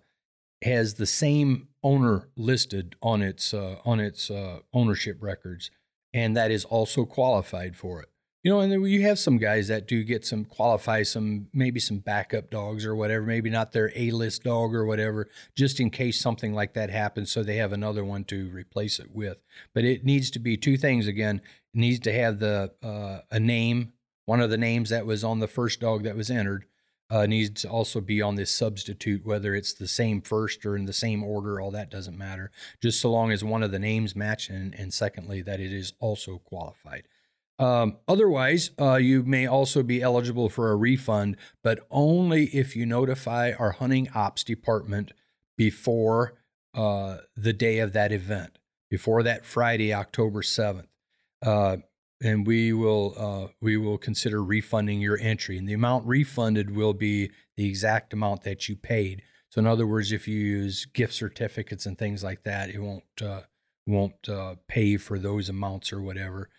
has 0.61 0.95
the 0.95 1.05
same 1.05 1.69
owner 1.81 2.27
listed 2.35 2.97
on 3.01 3.21
its 3.21 3.53
uh, 3.53 3.77
on 3.85 4.01
its 4.01 4.29
uh, 4.29 4.59
ownership 4.73 5.19
records, 5.21 5.71
and 6.13 6.35
that 6.35 6.51
is 6.51 6.65
also 6.65 7.05
qualified 7.05 7.77
for 7.77 8.01
it. 8.01 8.09
You 8.47 8.53
know, 8.53 8.61
and 8.61 8.71
then 8.71 8.81
you 8.85 9.01
have 9.01 9.19
some 9.19 9.39
guys 9.39 9.67
that 9.67 9.89
do 9.89 10.05
get 10.05 10.25
some 10.25 10.45
qualify 10.45 11.03
some 11.03 11.47
maybe 11.51 11.81
some 11.81 11.97
backup 11.97 12.49
dogs 12.49 12.85
or 12.85 12.95
whatever, 12.95 13.25
maybe 13.25 13.49
not 13.49 13.73
their 13.73 13.91
A 13.93 14.09
list 14.11 14.45
dog 14.45 14.73
or 14.73 14.85
whatever, 14.85 15.27
just 15.53 15.81
in 15.81 15.89
case 15.89 16.21
something 16.21 16.53
like 16.53 16.73
that 16.73 16.89
happens, 16.89 17.29
so 17.29 17.43
they 17.43 17.57
have 17.57 17.73
another 17.73 18.05
one 18.05 18.23
to 18.23 18.47
replace 18.51 18.99
it 18.99 19.13
with. 19.13 19.39
But 19.73 19.83
it 19.83 20.05
needs 20.05 20.31
to 20.31 20.39
be 20.39 20.55
two 20.55 20.77
things 20.77 21.07
again. 21.07 21.41
It 21.73 21.77
needs 21.77 21.99
to 21.99 22.13
have 22.13 22.39
the 22.39 22.71
uh, 22.81 23.19
a 23.29 23.37
name, 23.37 23.91
one 24.23 24.39
of 24.39 24.49
the 24.49 24.57
names 24.57 24.91
that 24.91 25.05
was 25.05 25.25
on 25.25 25.39
the 25.39 25.49
first 25.49 25.81
dog 25.81 26.03
that 26.03 26.15
was 26.15 26.31
entered. 26.31 26.63
Uh, 27.09 27.25
needs 27.25 27.63
to 27.63 27.69
also 27.69 27.99
be 27.99 28.21
on 28.21 28.35
this 28.35 28.51
substitute, 28.51 29.25
whether 29.25 29.55
it's 29.55 29.73
the 29.73 29.89
same 29.89 30.21
first 30.21 30.65
or 30.65 30.77
in 30.77 30.85
the 30.85 30.93
same 30.93 31.21
order, 31.21 31.59
all 31.59 31.71
that 31.71 31.91
doesn't 31.91 32.17
matter. 32.17 32.49
Just 32.81 33.01
so 33.01 33.11
long 33.11 33.29
as 33.29 33.43
one 33.43 33.61
of 33.63 33.71
the 33.71 33.79
names 33.79 34.15
match, 34.15 34.49
and, 34.49 34.73
and 34.73 34.93
secondly, 34.93 35.41
that 35.41 35.59
it 35.59 35.73
is 35.73 35.91
also 35.99 36.37
qualified. 36.37 37.03
Um, 37.59 37.97
otherwise, 38.07 38.71
uh, 38.79 38.95
you 38.95 39.23
may 39.23 39.47
also 39.47 39.81
be 39.81 40.01
eligible 40.01 40.49
for 40.49 40.71
a 40.71 40.75
refund, 40.75 41.37
but 41.63 41.79
only 41.89 42.45
if 42.45 42.75
you 42.75 42.85
notify 42.85 43.51
our 43.57 43.71
hunting 43.71 44.09
ops 44.13 44.43
department 44.43 45.11
before 45.57 46.35
uh, 46.75 47.17
the 47.35 47.53
day 47.53 47.79
of 47.79 47.93
that 47.93 48.11
event, 48.11 48.59
before 48.89 49.23
that 49.23 49.45
Friday, 49.45 49.91
October 49.93 50.43
seventh, 50.43 50.87
uh, 51.43 51.77
and 52.21 52.45
we 52.45 52.73
will 52.73 53.15
uh, 53.17 53.51
we 53.59 53.75
will 53.77 53.97
consider 53.97 54.43
refunding 54.43 55.01
your 55.01 55.17
entry. 55.19 55.57
And 55.57 55.67
the 55.67 55.73
amount 55.73 56.05
refunded 56.05 56.75
will 56.75 56.93
be 56.93 57.31
the 57.55 57.67
exact 57.67 58.13
amount 58.13 58.43
that 58.43 58.69
you 58.69 58.75
paid. 58.75 59.23
So, 59.49 59.59
in 59.59 59.67
other 59.67 59.87
words, 59.87 60.11
if 60.11 60.27
you 60.27 60.37
use 60.37 60.85
gift 60.85 61.13
certificates 61.13 61.87
and 61.87 61.97
things 61.97 62.23
like 62.23 62.43
that, 62.43 62.69
it 62.69 62.79
won't 62.79 63.03
uh, 63.21 63.41
won't 63.87 64.29
uh, 64.29 64.55
pay 64.67 64.97
for 64.97 65.17
those 65.17 65.49
amounts 65.49 65.91
or 65.91 66.01
whatever. 66.01 66.49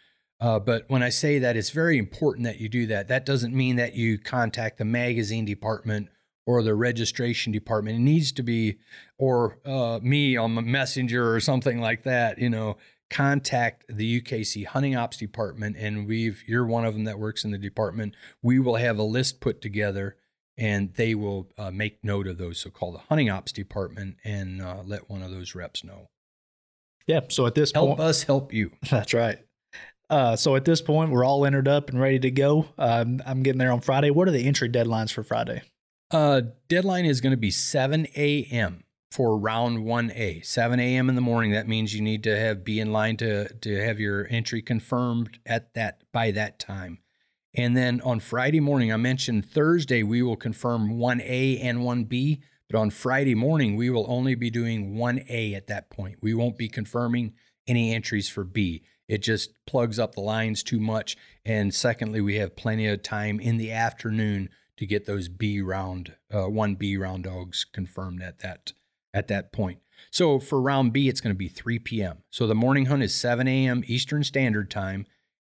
Uh, 0.41 0.59
but 0.59 0.85
when 0.89 1.03
I 1.03 1.09
say 1.09 1.39
that, 1.41 1.57
it's 1.57 1.71
very 1.71 1.99
important 1.99 2.45
that 2.45 2.61
you 2.61 2.69
do 2.69 2.87
that. 2.87 3.09
That 3.09 3.27
doesn't 3.27 3.55
mean 3.55 3.77
that 3.77 3.95
you 3.95 4.19
contact 4.19 4.79
the 4.79 4.85
magazine 4.85 5.45
department 5.45 6.09
or 6.47 6.63
the 6.63 6.75
registration 6.75 7.53
department. 7.53 7.97
It 7.97 8.03
needs 8.03 8.33
to 8.33 8.43
be, 8.43 8.79
or 9.19 9.59
uh, 9.65 9.99
me 10.01 10.37
on 10.37 10.55
the 10.55 10.63
messenger 10.63 11.35
or 11.35 11.41
something 11.41 11.81
like 11.81 12.05
that. 12.05 12.39
You 12.39 12.51
know, 12.51 12.77
contact 13.11 13.85
the 13.89 14.21
UKC 14.21 14.67
hunting 14.67 14.95
ops 14.95 15.17
department, 15.17 15.77
and 15.77 16.07
we've 16.07 16.43
you're 16.47 16.67
one 16.67 16.85
of 16.85 16.95
them 16.95 17.05
that 17.05 17.19
works 17.19 17.45
in 17.45 17.51
the 17.51 17.59
department. 17.59 18.15
We 18.41 18.61
will 18.61 18.77
have 18.77 18.99
a 18.99 19.03
list 19.03 19.41
put 19.41 19.61
together, 19.61 20.17
and 20.57 20.95
they 20.95 21.17
will 21.17 21.49
uh, 21.59 21.73
make 21.73 22.05
note 22.05 22.29
of 22.29 22.39
those. 22.39 22.61
So 22.61 22.71
call 22.71 22.93
the 22.93 22.99
hunting 22.99 23.29
ops 23.29 23.51
department 23.51 24.17
and 24.25 24.63
uh, 24.63 24.83
let 24.85 25.11
one 25.11 25.23
of 25.23 25.33
those 25.33 25.55
reps 25.57 25.83
know. 25.83 26.07
Yeah. 27.09 27.21
So 27.29 27.47
at 27.47 27.55
this 27.55 27.73
help 27.73 27.89
point, 27.89 27.99
help 27.99 28.09
us 28.09 28.23
help 28.23 28.53
you. 28.53 28.71
That's 28.91 29.15
right. 29.15 29.39
Uh, 30.11 30.37
so 30.37 30.57
at 30.57 30.65
this 30.65 30.81
point, 30.81 31.11
we're 31.11 31.25
all 31.25 31.45
entered 31.45 31.69
up 31.69 31.91
and 31.91 32.01
ready 32.01 32.19
to 32.19 32.31
go. 32.31 32.67
Um, 32.79 33.23
I'm 33.27 33.43
getting 33.43 33.59
there 33.59 33.73
on 33.73 33.81
Friday. 33.81 34.11
What 34.11 34.29
are 34.29 34.33
the 34.33 34.47
entry 34.47 34.69
deadlines 34.69 35.13
for 35.13 35.23
Friday? 35.23 35.63
Uh, 36.11 36.43
deadline 36.69 37.05
is 37.05 37.21
going 37.21 37.33
to 37.33 37.37
be 37.37 37.51
7 37.51 38.07
a.m. 38.17 38.85
for 39.11 39.37
round 39.39 39.79
1A. 39.79 40.45
7 40.45 40.81
a.m. 40.81 41.09
in 41.11 41.15
the 41.15 41.21
morning. 41.21 41.51
That 41.53 41.69
means 41.69 41.95
you 41.95 42.01
need 42.01 42.23
to 42.25 42.39
have 42.39 42.65
be 42.65 42.81
in 42.81 42.93
line 42.93 43.19
to 43.19 43.53
to 43.53 43.85
have 43.85 44.01
your 44.01 44.27
entry 44.31 44.63
confirmed 44.63 45.39
at 45.45 45.75
that 45.75 46.03
by 46.13 46.31
that 46.31 46.59
time. 46.59 46.99
And 47.55 47.77
then 47.77 48.01
on 48.03 48.21
Friday 48.21 48.61
morning, 48.61 48.93
I 48.93 48.97
mentioned 48.97 49.51
Thursday 49.51 50.03
we 50.03 50.23
will 50.23 50.37
confirm 50.37 50.93
1A 50.93 51.63
and 51.63 51.81
1B, 51.81 52.41
but 52.71 52.79
on 52.79 52.91
Friday 52.91 53.35
morning 53.35 53.77
we 53.77 53.91
will 53.91 54.07
only 54.09 54.35
be 54.35 54.51
doing 54.51 54.95
1A 54.95 55.55
at 55.55 55.67
that 55.67 55.91
point. 55.91 56.19
We 56.23 56.35
won't 56.35 56.57
be 56.57 56.69
confirming 56.69 57.35
any 57.67 57.93
entries 57.95 58.29
for 58.29 58.45
B. 58.45 58.85
It 59.09 59.19
just 59.19 59.53
plugs 59.67 59.99
up 59.99 60.15
the 60.15 60.21
lines 60.21 60.63
too 60.63 60.79
much. 60.79 61.17
And 61.45 61.75
secondly, 61.75 62.21
we 62.21 62.37
have 62.37 62.57
plenty 62.57 62.87
of 62.87 63.03
time 63.03 63.41
in 63.41 63.57
the 63.57 63.73
afternoon 63.73 64.51
to 64.77 64.87
get 64.87 65.07
those 65.07 65.29
B 65.29 65.61
round, 65.61 66.15
uh, 66.33 66.49
one 66.49 66.75
B 66.75 66.97
round 66.97 67.25
dogs 67.25 67.65
confirmed 67.65 68.23
at 68.23 68.41
that 68.41 68.73
at 69.15 69.29
that 69.29 69.53
point. 69.53 69.81
So 70.11 70.39
for 70.39 70.61
round 70.61 70.93
B, 70.93 71.09
it's 71.09 71.21
going 71.21 71.35
to 71.35 71.39
be 71.39 71.49
3 71.49 71.79
p.m. 71.81 72.19
So 72.31 72.47
the 72.47 72.55
morning 72.55 72.87
hunt 72.87 73.03
is 73.03 73.15
7 73.15 73.49
a.m. 73.49 73.83
Eastern 73.87 74.23
Standard 74.23 74.71
Time, 74.71 75.07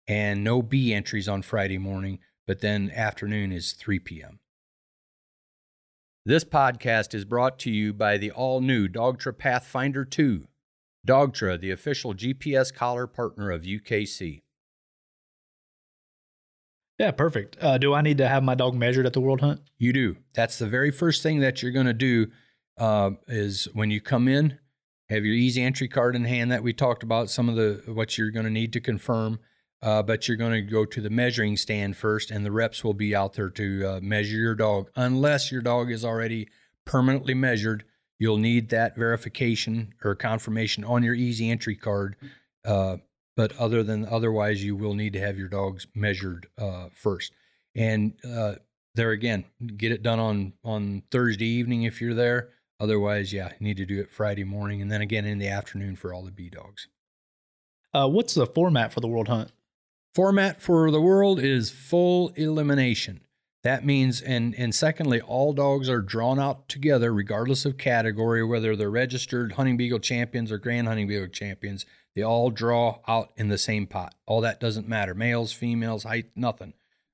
and 0.07 0.43
no 0.43 0.61
B 0.61 0.93
entries 0.93 1.27
on 1.27 1.41
Friday 1.41 1.77
morning. 1.77 2.19
But 2.45 2.61
then 2.61 2.91
afternoon 2.91 3.51
is 3.51 3.73
3 3.73 3.99
p.m. 3.99 4.39
This 6.25 6.43
podcast 6.43 7.13
is 7.13 7.25
brought 7.25 7.59
to 7.59 7.71
you 7.71 7.93
by 7.93 8.17
the 8.17 8.31
all 8.31 8.61
new 8.61 8.87
Dogtra 8.87 9.37
Pathfinder 9.37 10.05
2. 10.05 10.47
Dogtra, 11.07 11.59
the 11.59 11.71
official 11.71 12.13
GPS 12.13 12.73
collar 12.73 13.07
partner 13.07 13.49
of 13.49 13.63
UKC. 13.63 14.41
Yeah, 16.99 17.11
perfect. 17.11 17.57
Uh, 17.61 17.77
do 17.77 17.93
I 17.93 18.01
need 18.01 18.17
to 18.17 18.27
have 18.27 18.43
my 18.43 18.55
dog 18.55 18.75
measured 18.75 19.05
at 19.05 19.13
the 19.13 19.21
World 19.21 19.41
Hunt? 19.41 19.61
You 19.77 19.93
do. 19.93 20.17
That's 20.33 20.57
the 20.57 20.65
very 20.65 20.91
first 20.91 21.21
thing 21.21 21.39
that 21.39 21.61
you're 21.61 21.71
going 21.71 21.85
to 21.85 21.93
do 21.93 22.27
uh, 22.77 23.11
is 23.27 23.67
when 23.73 23.91
you 23.91 24.01
come 24.01 24.27
in, 24.27 24.57
have 25.09 25.23
your 25.23 25.35
easy 25.35 25.61
entry 25.61 25.87
card 25.87 26.15
in 26.15 26.25
hand 26.25 26.51
that 26.51 26.63
we 26.63 26.73
talked 26.73 27.03
about, 27.03 27.29
some 27.29 27.49
of 27.49 27.55
the 27.55 27.83
what 27.93 28.17
you're 28.17 28.31
going 28.31 28.45
to 28.45 28.51
need 28.51 28.73
to 28.73 28.81
confirm. 28.81 29.39
Uh, 29.79 30.01
but 30.01 30.27
you're 30.27 30.37
going 30.37 30.53
to 30.53 30.61
go 30.61 30.85
to 30.85 30.99
the 31.01 31.09
measuring 31.09 31.55
stand 31.55 31.95
first, 31.95 32.31
and 32.31 32.43
the 32.43 32.51
reps 32.51 32.83
will 32.83 32.95
be 32.95 33.15
out 33.15 33.33
there 33.33 33.49
to 33.51 33.85
uh, 33.85 33.99
measure 34.01 34.37
your 34.37 34.55
dog. 34.55 34.89
Unless 34.95 35.51
your 35.51 35.61
dog 35.61 35.91
is 35.91 36.03
already 36.03 36.47
permanently 36.83 37.35
measured, 37.35 37.83
you'll 38.19 38.37
need 38.37 38.69
that 38.69 38.95
verification 38.95 39.93
or 40.03 40.15
confirmation 40.15 40.83
on 40.83 41.03
your 41.03 41.13
easy 41.13 41.49
entry 41.49 41.75
card. 41.75 42.15
Uh, 42.65 42.97
but 43.35 43.55
other 43.57 43.83
than 43.83 44.05
otherwise, 44.05 44.63
you 44.63 44.75
will 44.75 44.95
need 44.95 45.13
to 45.13 45.19
have 45.19 45.37
your 45.37 45.47
dogs 45.47 45.87
measured 45.93 46.47
uh, 46.57 46.87
first. 46.91 47.33
And 47.75 48.13
uh, 48.27 48.55
there 48.95 49.11
again, 49.11 49.45
get 49.77 49.91
it 49.91 50.01
done 50.01 50.19
on 50.19 50.53
on 50.63 51.03
Thursday 51.11 51.45
evening 51.45 51.83
if 51.83 52.01
you're 52.01 52.15
there. 52.15 52.49
Otherwise, 52.79 53.31
yeah, 53.31 53.51
you 53.59 53.67
need 53.67 53.77
to 53.77 53.85
do 53.85 53.99
it 53.99 54.11
Friday 54.11 54.43
morning, 54.43 54.81
and 54.81 54.91
then 54.91 55.01
again 55.01 55.25
in 55.25 55.37
the 55.37 55.47
afternoon 55.47 55.95
for 55.95 56.13
all 56.13 56.23
the 56.23 56.31
B 56.31 56.49
dogs. 56.49 56.87
Uh, 57.93 58.07
what's 58.07 58.33
the 58.33 58.45
format 58.45 58.91
for 58.91 58.99
the 58.99 59.07
World 59.07 59.27
Hunt? 59.27 59.51
Format 60.13 60.61
for 60.61 60.89
the 60.89 61.01
world 61.01 61.39
is 61.39 61.69
full 61.69 62.29
elimination. 62.29 63.21
That 63.63 63.85
means, 63.85 64.21
and 64.21 64.55
and 64.55 64.73
secondly, 64.73 65.19
all 65.19 65.51
dogs 65.51 65.89
are 65.89 66.01
drawn 66.01 66.39
out 66.39 66.69
together, 66.69 67.13
regardless 67.13 67.65
of 67.65 67.77
category, 67.77 68.43
whether 68.43 68.75
they're 68.75 68.89
registered 68.89 69.53
hunting 69.53 69.77
beagle 69.77 69.99
champions 69.99 70.51
or 70.51 70.57
grand 70.57 70.87
hunting 70.87 71.07
beagle 71.07 71.27
champions. 71.27 71.85
They 72.15 72.21
all 72.23 72.49
draw 72.49 72.99
out 73.07 73.31
in 73.35 73.49
the 73.49 73.57
same 73.57 73.85
pot. 73.85 74.15
All 74.25 74.41
that 74.41 74.59
doesn't 74.59 74.87
matter. 74.87 75.13
Males, 75.13 75.53
females, 75.53 76.03
height, 76.03 76.31
nothing. 76.35 76.73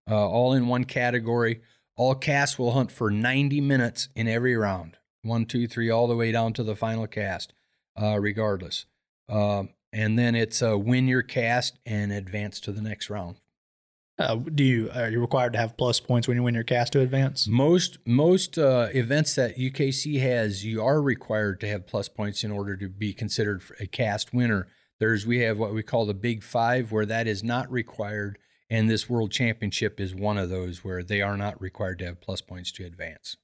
Uh, 0.09 0.29
all 0.29 0.53
in 0.53 0.67
one 0.67 0.85
category. 0.85 1.61
All 1.95 2.15
casts 2.15 2.57
will 2.57 2.71
hunt 2.71 2.91
for 2.91 3.11
90 3.11 3.61
minutes 3.61 4.09
in 4.15 4.27
every 4.27 4.55
round. 4.55 4.97
One, 5.21 5.45
two, 5.45 5.67
three, 5.67 5.89
all 5.89 6.07
the 6.07 6.15
way 6.15 6.31
down 6.31 6.53
to 6.53 6.63
the 6.63 6.75
final 6.75 7.07
cast, 7.07 7.53
uh, 8.01 8.19
regardless. 8.19 8.85
Uh, 9.29 9.63
and 9.91 10.17
then 10.17 10.35
it's 10.35 10.61
uh, 10.61 10.77
win 10.77 11.07
your 11.07 11.21
cast 11.21 11.77
and 11.85 12.11
advance 12.11 12.59
to 12.61 12.71
the 12.71 12.81
next 12.81 13.09
round. 13.09 13.37
Uh, 14.19 14.35
do 14.35 14.63
you 14.63 14.91
are 14.93 15.09
you 15.09 15.19
required 15.19 15.53
to 15.53 15.59
have 15.59 15.75
plus 15.75 15.99
points 15.99 16.27
when 16.27 16.37
you 16.37 16.43
win 16.43 16.53
your 16.53 16.63
cast 16.63 16.93
to 16.93 16.99
advance? 16.99 17.47
Most 17.47 17.97
most 18.05 18.59
uh, 18.59 18.89
events 18.93 19.33
that 19.35 19.57
UKC 19.57 20.19
has, 20.21 20.63
you 20.63 20.83
are 20.83 21.01
required 21.01 21.59
to 21.61 21.67
have 21.67 21.87
plus 21.87 22.09
points 22.09 22.43
in 22.43 22.51
order 22.51 22.77
to 22.77 22.89
be 22.89 23.13
considered 23.13 23.63
a 23.79 23.87
cast 23.87 24.33
winner. 24.33 24.67
There's 24.99 25.25
we 25.25 25.39
have 25.39 25.57
what 25.57 25.73
we 25.73 25.81
call 25.81 26.05
the 26.05 26.13
Big 26.13 26.43
Five, 26.43 26.91
where 26.91 27.07
that 27.07 27.27
is 27.27 27.43
not 27.43 27.71
required, 27.71 28.37
and 28.69 28.87
this 28.87 29.09
World 29.09 29.31
Championship 29.31 29.99
is 29.99 30.13
one 30.13 30.37
of 30.37 30.49
those 30.49 30.83
where 30.83 31.01
they 31.01 31.21
are 31.21 31.35
not 31.35 31.59
required 31.59 31.97
to 31.99 32.05
have 32.05 32.21
plus 32.21 32.41
points 32.41 32.71
to 32.73 32.85
advance. 32.85 33.37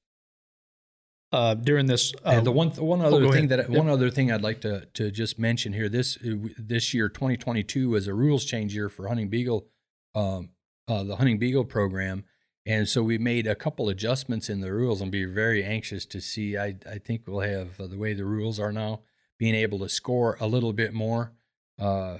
Uh, 1.32 1.54
during 1.54 1.86
this, 1.86 2.12
uh, 2.24 2.30
and 2.30 2.46
the 2.46 2.52
one 2.52 2.70
one 2.70 3.02
oh, 3.02 3.06
other 3.06 3.20
go 3.22 3.32
thing 3.32 3.50
ahead. 3.50 3.66
that 3.66 3.70
one 3.70 3.88
other 3.88 4.08
thing 4.08 4.30
I'd 4.30 4.42
like 4.42 4.60
to 4.60 4.86
to 4.94 5.10
just 5.10 5.36
mention 5.36 5.72
here 5.72 5.88
this 5.88 6.16
this 6.22 6.94
year 6.94 7.08
2022 7.08 7.90
was 7.90 8.06
a 8.06 8.14
rules 8.14 8.44
change 8.44 8.72
year 8.72 8.88
for 8.88 9.08
hunting 9.08 9.28
beagle, 9.28 9.66
um, 10.14 10.50
uh, 10.90 11.04
the 11.04 11.16
hunting 11.16 11.38
beagle 11.38 11.64
program, 11.64 12.24
and 12.66 12.88
so 12.88 13.02
we 13.02 13.16
made 13.16 13.46
a 13.46 13.54
couple 13.54 13.88
adjustments 13.88 14.50
in 14.50 14.60
the 14.60 14.72
rules 14.72 15.00
and 15.00 15.12
be 15.12 15.24
very 15.24 15.62
anxious 15.62 16.04
to 16.06 16.20
see. 16.20 16.58
I 16.58 16.76
I 16.90 16.98
think 16.98 17.22
we'll 17.26 17.40
have 17.40 17.80
uh, 17.80 17.86
the 17.86 17.96
way 17.96 18.12
the 18.12 18.24
rules 18.24 18.58
are 18.58 18.72
now, 18.72 19.02
being 19.38 19.54
able 19.54 19.78
to 19.78 19.88
score 19.88 20.36
a 20.40 20.46
little 20.46 20.72
bit 20.72 20.92
more. 20.92 21.32
Uh, 21.78 22.18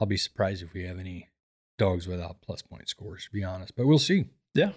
I'll 0.00 0.06
be 0.06 0.16
surprised 0.16 0.62
if 0.62 0.72
we 0.74 0.84
have 0.84 0.98
any 0.98 1.28
dogs 1.76 2.06
without 2.06 2.40
plus 2.40 2.62
point 2.62 2.88
scores, 2.88 3.24
to 3.24 3.30
be 3.32 3.42
honest, 3.42 3.74
but 3.76 3.86
we'll 3.86 3.98
see. 3.98 4.26
yeah. 4.54 4.72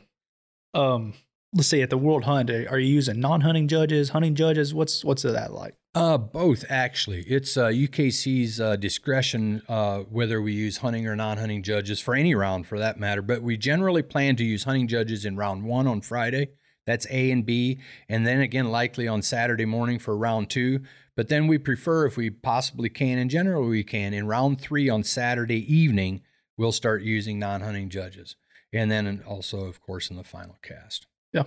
Um, 0.73 1.13
let's 1.53 1.67
see. 1.67 1.81
At 1.81 1.89
the 1.89 1.97
World 1.97 2.23
Hunt, 2.25 2.49
are 2.49 2.79
you 2.79 2.93
using 2.93 3.19
non-hunting 3.19 3.67
judges, 3.67 4.09
hunting 4.09 4.35
judges? 4.35 4.73
What's 4.73 5.05
what's 5.05 5.23
that 5.23 5.53
like? 5.53 5.75
Uh, 5.95 6.17
both 6.17 6.63
actually. 6.69 7.21
It's 7.21 7.57
uh, 7.57 7.67
UKC's 7.67 8.61
uh, 8.61 8.75
discretion 8.75 9.63
uh, 9.67 9.99
whether 10.01 10.39
we 10.41 10.53
use 10.53 10.77
hunting 10.77 11.07
or 11.07 11.15
non-hunting 11.15 11.63
judges 11.63 11.99
for 11.99 12.13
any 12.13 12.35
round, 12.35 12.67
for 12.67 12.77
that 12.77 12.99
matter. 12.99 13.23
But 13.23 13.41
we 13.41 13.57
generally 13.57 14.03
plan 14.03 14.35
to 14.35 14.43
use 14.43 14.65
hunting 14.65 14.87
judges 14.87 15.25
in 15.25 15.35
round 15.35 15.63
one 15.63 15.87
on 15.87 16.01
Friday. 16.01 16.49
That's 16.85 17.07
A 17.09 17.31
and 17.31 17.45
B, 17.45 17.79
and 18.07 18.25
then 18.25 18.39
again 18.39 18.69
likely 18.71 19.07
on 19.07 19.21
Saturday 19.21 19.65
morning 19.65 19.99
for 19.99 20.15
round 20.15 20.49
two. 20.49 20.81
But 21.15 21.27
then 21.27 21.47
we 21.47 21.57
prefer, 21.57 22.05
if 22.05 22.17
we 22.17 22.29
possibly 22.29 22.89
can, 22.89 23.17
and 23.17 23.29
generally 23.29 23.67
we 23.67 23.83
can, 23.83 24.13
in 24.13 24.27
round 24.27 24.61
three 24.61 24.89
on 24.89 25.03
Saturday 25.03 25.61
evening, 25.73 26.21
we'll 26.57 26.71
start 26.71 27.01
using 27.01 27.37
non-hunting 27.39 27.89
judges, 27.89 28.35
and 28.71 28.89
then 28.89 29.21
also, 29.27 29.65
of 29.65 29.81
course, 29.81 30.09
in 30.09 30.17
the 30.17 30.23
final 30.23 30.57
cast. 30.63 31.07
Yeah. 31.33 31.43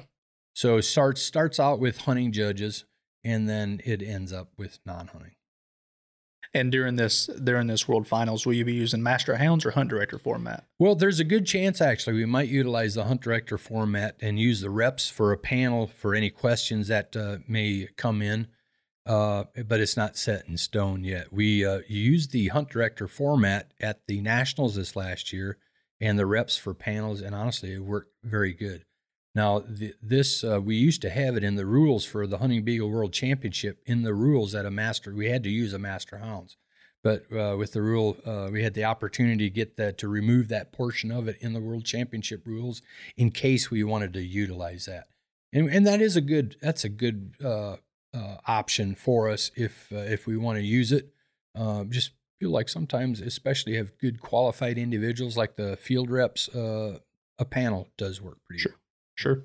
So 0.53 0.81
starts 0.81 1.23
starts 1.23 1.59
out 1.59 1.81
with 1.81 2.03
hunting 2.03 2.33
judges 2.33 2.85
and 3.25 3.49
then 3.49 3.81
it 3.85 4.03
ends 4.03 4.33
up 4.33 4.49
with 4.57 4.79
non-hunting. 4.85 5.33
And 6.55 6.71
during 6.71 6.97
this 6.97 7.27
during 7.27 7.67
this 7.67 7.89
World 7.89 8.07
Finals, 8.07 8.45
will 8.45 8.53
you 8.53 8.65
be 8.65 8.75
using 8.75 9.03
Master 9.03 9.37
Hounds 9.37 9.65
or 9.65 9.71
Hunt 9.71 9.89
Director 9.89 10.19
format? 10.19 10.67
Well, 10.79 10.95
there's 10.95 11.21
a 11.21 11.25
good 11.25 11.47
chance 11.47 11.81
actually 11.81 12.17
we 12.17 12.27
might 12.27 12.49
utilize 12.49 12.95
the 12.95 13.05
Hunt 13.05 13.23
Director 13.23 13.57
format 13.57 14.17
and 14.21 14.39
use 14.39 14.61
the 14.61 14.69
reps 14.69 15.09
for 15.09 15.33
a 15.33 15.39
panel 15.39 15.87
for 15.87 16.15
any 16.15 16.29
questions 16.29 16.89
that 16.89 17.17
uh, 17.17 17.39
may 17.49 17.89
come 17.97 18.21
in. 18.21 18.49
Uh, 19.05 19.45
but 19.67 19.81
it's 19.81 19.97
not 19.97 20.17
set 20.17 20.47
in 20.47 20.57
stone 20.57 21.03
yet. 21.03 21.33
We 21.33 21.67
uh, 21.67 21.81
used 21.89 22.31
the 22.31 22.49
Hunt 22.49 22.71
Director 22.71 23.09
format 23.09 23.73
at 23.81 24.07
the 24.07 24.21
Nationals 24.21 24.77
this 24.77 24.95
last 24.95 25.33
year, 25.33 25.59
and 26.01 26.17
the 26.17 26.27
reps 26.27 26.57
for 26.57 26.73
panels, 26.73 27.21
and 27.21 27.35
honestly, 27.35 27.73
it 27.73 27.81
worked 27.81 28.13
very 28.23 28.53
good. 28.53 28.85
Now, 29.35 29.61
the, 29.61 29.95
this 30.03 30.45
uh, 30.45 30.61
we 30.61 30.77
used 30.77 31.01
to 31.03 31.11
have 31.11 31.37
it 31.37 31.45
in 31.45 31.57
the 31.57 31.67
rules 31.67 32.05
for 32.05 32.27
the 32.27 32.39
Hunting 32.39 32.65
Beagle 32.65 32.91
World 32.91 33.13
Championship. 33.13 33.81
In 33.87 34.03
the 34.03 34.15
rules, 34.15 34.53
that 34.53 34.67
a 34.67 34.71
master 34.71 35.15
we 35.15 35.31
had 35.31 35.43
to 35.45 35.51
use 35.51 35.73
a 35.73 35.79
master 35.79 36.19
hounds, 36.19 36.57
but 37.03 37.25
uh, 37.33 37.57
with 37.57 37.73
the 37.73 37.83
rule, 37.83 38.17
uh, 38.27 38.49
we 38.53 38.63
had 38.63 38.75
the 38.75 38.85
opportunity 38.85 39.49
to 39.49 39.55
get 39.55 39.77
that 39.77 39.97
to 39.99 40.09
remove 40.09 40.49
that 40.49 40.73
portion 40.73 41.11
of 41.11 41.29
it 41.29 41.39
in 41.41 41.55
the 41.55 41.61
World 41.61 41.85
Championship 41.85 42.47
rules 42.47 42.83
in 43.17 43.31
case 43.31 43.71
we 43.71 43.83
wanted 43.83 44.13
to 44.13 44.23
utilize 44.23 44.85
that. 44.85 45.09
And, 45.53 45.69
and 45.69 45.87
that 45.87 46.01
is 46.01 46.15
a 46.15 46.21
good 46.21 46.57
that's 46.61 46.85
a 46.85 46.89
good 46.91 47.35
uh, 47.43 47.77
uh, 48.15 48.37
option 48.47 48.95
for 48.95 49.31
us 49.31 49.51
if 49.57 49.91
uh, 49.93 49.97
if 49.97 50.27
we 50.27 50.37
want 50.37 50.59
to 50.59 50.65
use 50.65 50.93
it. 50.93 51.15
just 51.89 52.13
feel 52.39 52.51
like 52.51 52.69
sometimes, 52.69 53.21
especially 53.21 53.77
have 53.77 53.97
good 53.99 54.21
qualified 54.21 54.77
individuals 54.77 55.37
like 55.39 55.57
the 55.57 55.77
field 55.77 56.11
reps, 56.11 56.49
a 56.55 57.45
panel 57.49 57.89
does 57.97 58.21
work 58.21 58.39
pretty 58.47 58.61
sure. 58.61 58.82
Sure. 59.15 59.45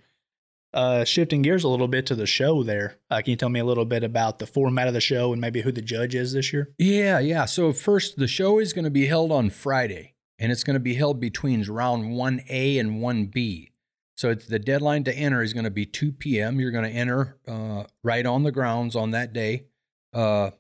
Uh, 0.74 1.04
shifting 1.06 1.42
gears 1.42 1.64
a 1.64 1.68
little 1.68 1.88
bit 1.88 2.06
to 2.06 2.16
the 2.16 2.28
show 2.28 2.62
there, 2.62 2.98
uh, 3.10 3.22
can 3.22 3.32
you 3.32 3.36
tell 3.36 3.50
me 3.50 3.60
a 3.60 3.66
little 3.66 3.86
bit 3.86 4.04
about 4.04 4.38
the 4.38 4.46
format 4.46 4.88
of 4.88 4.94
the 4.94 5.02
show 5.02 5.32
and 5.32 5.42
maybe 5.42 5.62
who 5.62 5.72
the 5.72 5.82
judge 5.82 6.14
is 6.14 6.34
this 6.34 6.52
year? 6.52 6.72
Yeah, 6.78 7.20
yeah. 7.20 7.46
So, 7.46 7.72
first, 7.74 8.18
the 8.18 8.28
show 8.28 8.60
is 8.60 8.74
going 8.74 8.86
to 8.86 8.92
be 8.92 9.08
held 9.08 9.32
on 9.32 9.50
Friday, 9.50 10.14
and 10.38 10.52
it's 10.52 10.64
going 10.64 10.76
to 10.76 10.82
be 10.82 10.96
held 10.96 11.20
between 11.20 11.64
round 11.64 12.12
1A 12.12 12.80
and 12.80 13.02
1B. 13.02 13.72
So, 14.16 14.34
the 14.36 14.60
deadline 14.60 15.04
to 15.06 15.16
enter 15.16 15.42
is 15.42 15.54
going 15.54 15.64
to 15.64 15.72
be 15.72 15.86
2 15.86 16.12
p.m. 16.12 16.60
You're 16.60 16.72
going 16.72 16.84
to 16.84 16.96
enter 16.96 17.38
uh, 17.48 17.86
right 18.04 18.26
on 18.26 18.44
the 18.44 18.52
grounds 18.52 18.96
on 18.96 19.12
that 19.12 19.32
day. 19.32 19.68
Uh, 20.14 20.52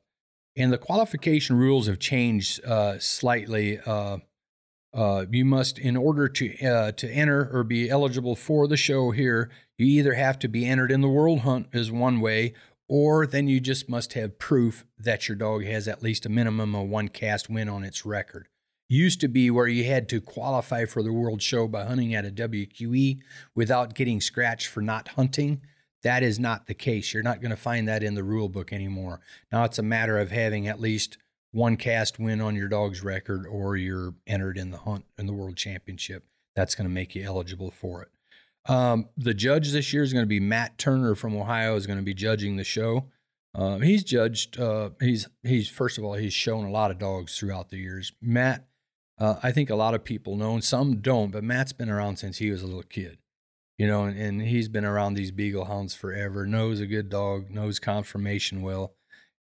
and 0.55 0.71
the 0.73 0.77
qualification 0.77 1.57
rules 1.57 1.85
have 1.87 1.99
changed 1.99 2.63
uh, 2.65 2.97
slightly. 2.97 3.79
Uh, 4.97 5.27
you 5.31 5.45
must, 5.45 5.77
in 5.77 5.95
order 5.95 6.27
to 6.27 6.65
uh, 6.65 6.91
to 6.93 7.07
enter 7.11 7.47
or 7.53 7.63
be 7.63 7.87
eligible 7.87 8.35
for 8.35 8.67
the 8.67 8.75
show 8.75 9.11
here, 9.11 9.51
you 9.77 9.85
either 9.85 10.15
have 10.15 10.39
to 10.39 10.47
be 10.47 10.65
entered 10.65 10.91
in 10.91 11.01
the 11.01 11.07
World 11.07 11.41
Hunt 11.41 11.67
as 11.71 11.91
one 11.91 12.19
way, 12.19 12.55
or 12.89 13.27
then 13.27 13.47
you 13.47 13.59
just 13.59 13.87
must 13.87 14.13
have 14.13 14.39
proof 14.39 14.85
that 14.97 15.29
your 15.29 15.35
dog 15.35 15.63
has 15.65 15.87
at 15.87 16.01
least 16.01 16.25
a 16.25 16.29
minimum 16.29 16.73
of 16.73 16.87
one 16.87 17.09
cast 17.09 17.47
win 17.47 17.69
on 17.69 17.83
its 17.83 18.07
record. 18.07 18.47
Used 18.89 19.21
to 19.21 19.27
be 19.27 19.51
where 19.51 19.67
you 19.67 19.83
had 19.83 20.09
to 20.09 20.19
qualify 20.19 20.85
for 20.85 21.03
the 21.03 21.13
World 21.13 21.43
Show 21.43 21.67
by 21.67 21.85
hunting 21.85 22.15
at 22.15 22.25
a 22.25 22.31
WQE 22.31 23.19
without 23.53 23.93
getting 23.93 24.19
scratched 24.19 24.65
for 24.65 24.81
not 24.81 25.09
hunting. 25.09 25.61
That 26.01 26.23
is 26.23 26.39
not 26.39 26.65
the 26.65 26.73
case. 26.73 27.13
You're 27.13 27.21
not 27.21 27.41
going 27.41 27.51
to 27.51 27.57
find 27.57 27.87
that 27.87 28.01
in 28.01 28.15
the 28.15 28.23
rule 28.23 28.49
book 28.49 28.73
anymore. 28.73 29.21
Now 29.51 29.63
it's 29.63 29.77
a 29.77 29.83
matter 29.83 30.17
of 30.17 30.31
having 30.31 30.67
at 30.67 30.79
least 30.79 31.19
one 31.57 31.75
cast 31.75 32.19
win 32.19 32.39
on 32.39 32.55
your 32.55 32.67
dog's 32.67 33.03
record 33.03 33.47
or 33.47 33.75
you're 33.75 34.13
entered 34.27 34.59
in 34.59 34.69
the 34.69 34.77
hunt 34.77 35.03
in 35.17 35.25
the 35.25 35.33
world 35.33 35.57
championship. 35.57 36.23
That's 36.55 36.75
going 36.75 36.87
to 36.87 36.93
make 36.93 37.15
you 37.15 37.23
eligible 37.23 37.71
for 37.71 38.03
it. 38.03 38.71
Um, 38.71 39.09
the 39.17 39.33
judge 39.33 39.71
this 39.71 39.91
year 39.91 40.03
is 40.03 40.13
going 40.13 40.23
to 40.23 40.29
be 40.29 40.39
Matt 40.39 40.77
Turner 40.77 41.15
from 41.15 41.35
Ohio 41.35 41.75
is 41.75 41.87
going 41.87 41.97
to 41.97 42.05
be 42.05 42.13
judging 42.13 42.57
the 42.57 42.63
show. 42.63 43.05
Um, 43.55 43.81
he's 43.81 44.03
judged. 44.03 44.59
Uh, 44.59 44.91
he's 44.99 45.27
he's 45.41 45.67
first 45.67 45.97
of 45.97 46.03
all 46.03 46.13
he's 46.13 46.33
shown 46.33 46.65
a 46.65 46.71
lot 46.71 46.91
of 46.91 46.99
dogs 46.99 47.37
throughout 47.37 47.69
the 47.69 47.77
years. 47.77 48.11
Matt, 48.21 48.67
uh, 49.17 49.35
I 49.41 49.51
think 49.51 49.71
a 49.71 49.75
lot 49.75 49.95
of 49.95 50.03
people 50.03 50.35
know, 50.35 50.53
and 50.53 50.63
some 50.63 50.97
don't, 50.97 51.31
but 51.31 51.43
Matt's 51.43 51.73
been 51.73 51.89
around 51.89 52.17
since 52.17 52.37
he 52.37 52.51
was 52.51 52.61
a 52.61 52.67
little 52.67 52.83
kid. 52.83 53.17
You 53.79 53.87
know, 53.87 54.03
and, 54.03 54.19
and 54.19 54.41
he's 54.43 54.69
been 54.69 54.85
around 54.85 55.15
these 55.15 55.31
beagle 55.31 55.65
hounds 55.65 55.95
forever. 55.95 56.45
Knows 56.45 56.81
a 56.81 56.85
good 56.85 57.09
dog. 57.09 57.49
Knows 57.49 57.79
conformation 57.79 58.61
well 58.61 58.93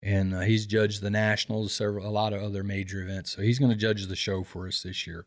and 0.06 0.36
uh, 0.36 0.42
he's 0.42 0.68
judged 0.68 1.02
the 1.02 1.10
nationals, 1.10 1.74
several 1.74 2.08
a 2.08 2.10
lot 2.10 2.32
of 2.32 2.42
other 2.42 2.64
major 2.64 3.02
events. 3.02 3.32
So 3.36 3.42
he's 3.42 3.58
going 3.58 3.72
to 3.72 3.78
judge 3.78 4.06
the 4.06 4.16
show 4.16 4.44
for 4.44 4.68
us 4.68 4.84
this 4.84 5.08
year. 5.08 5.26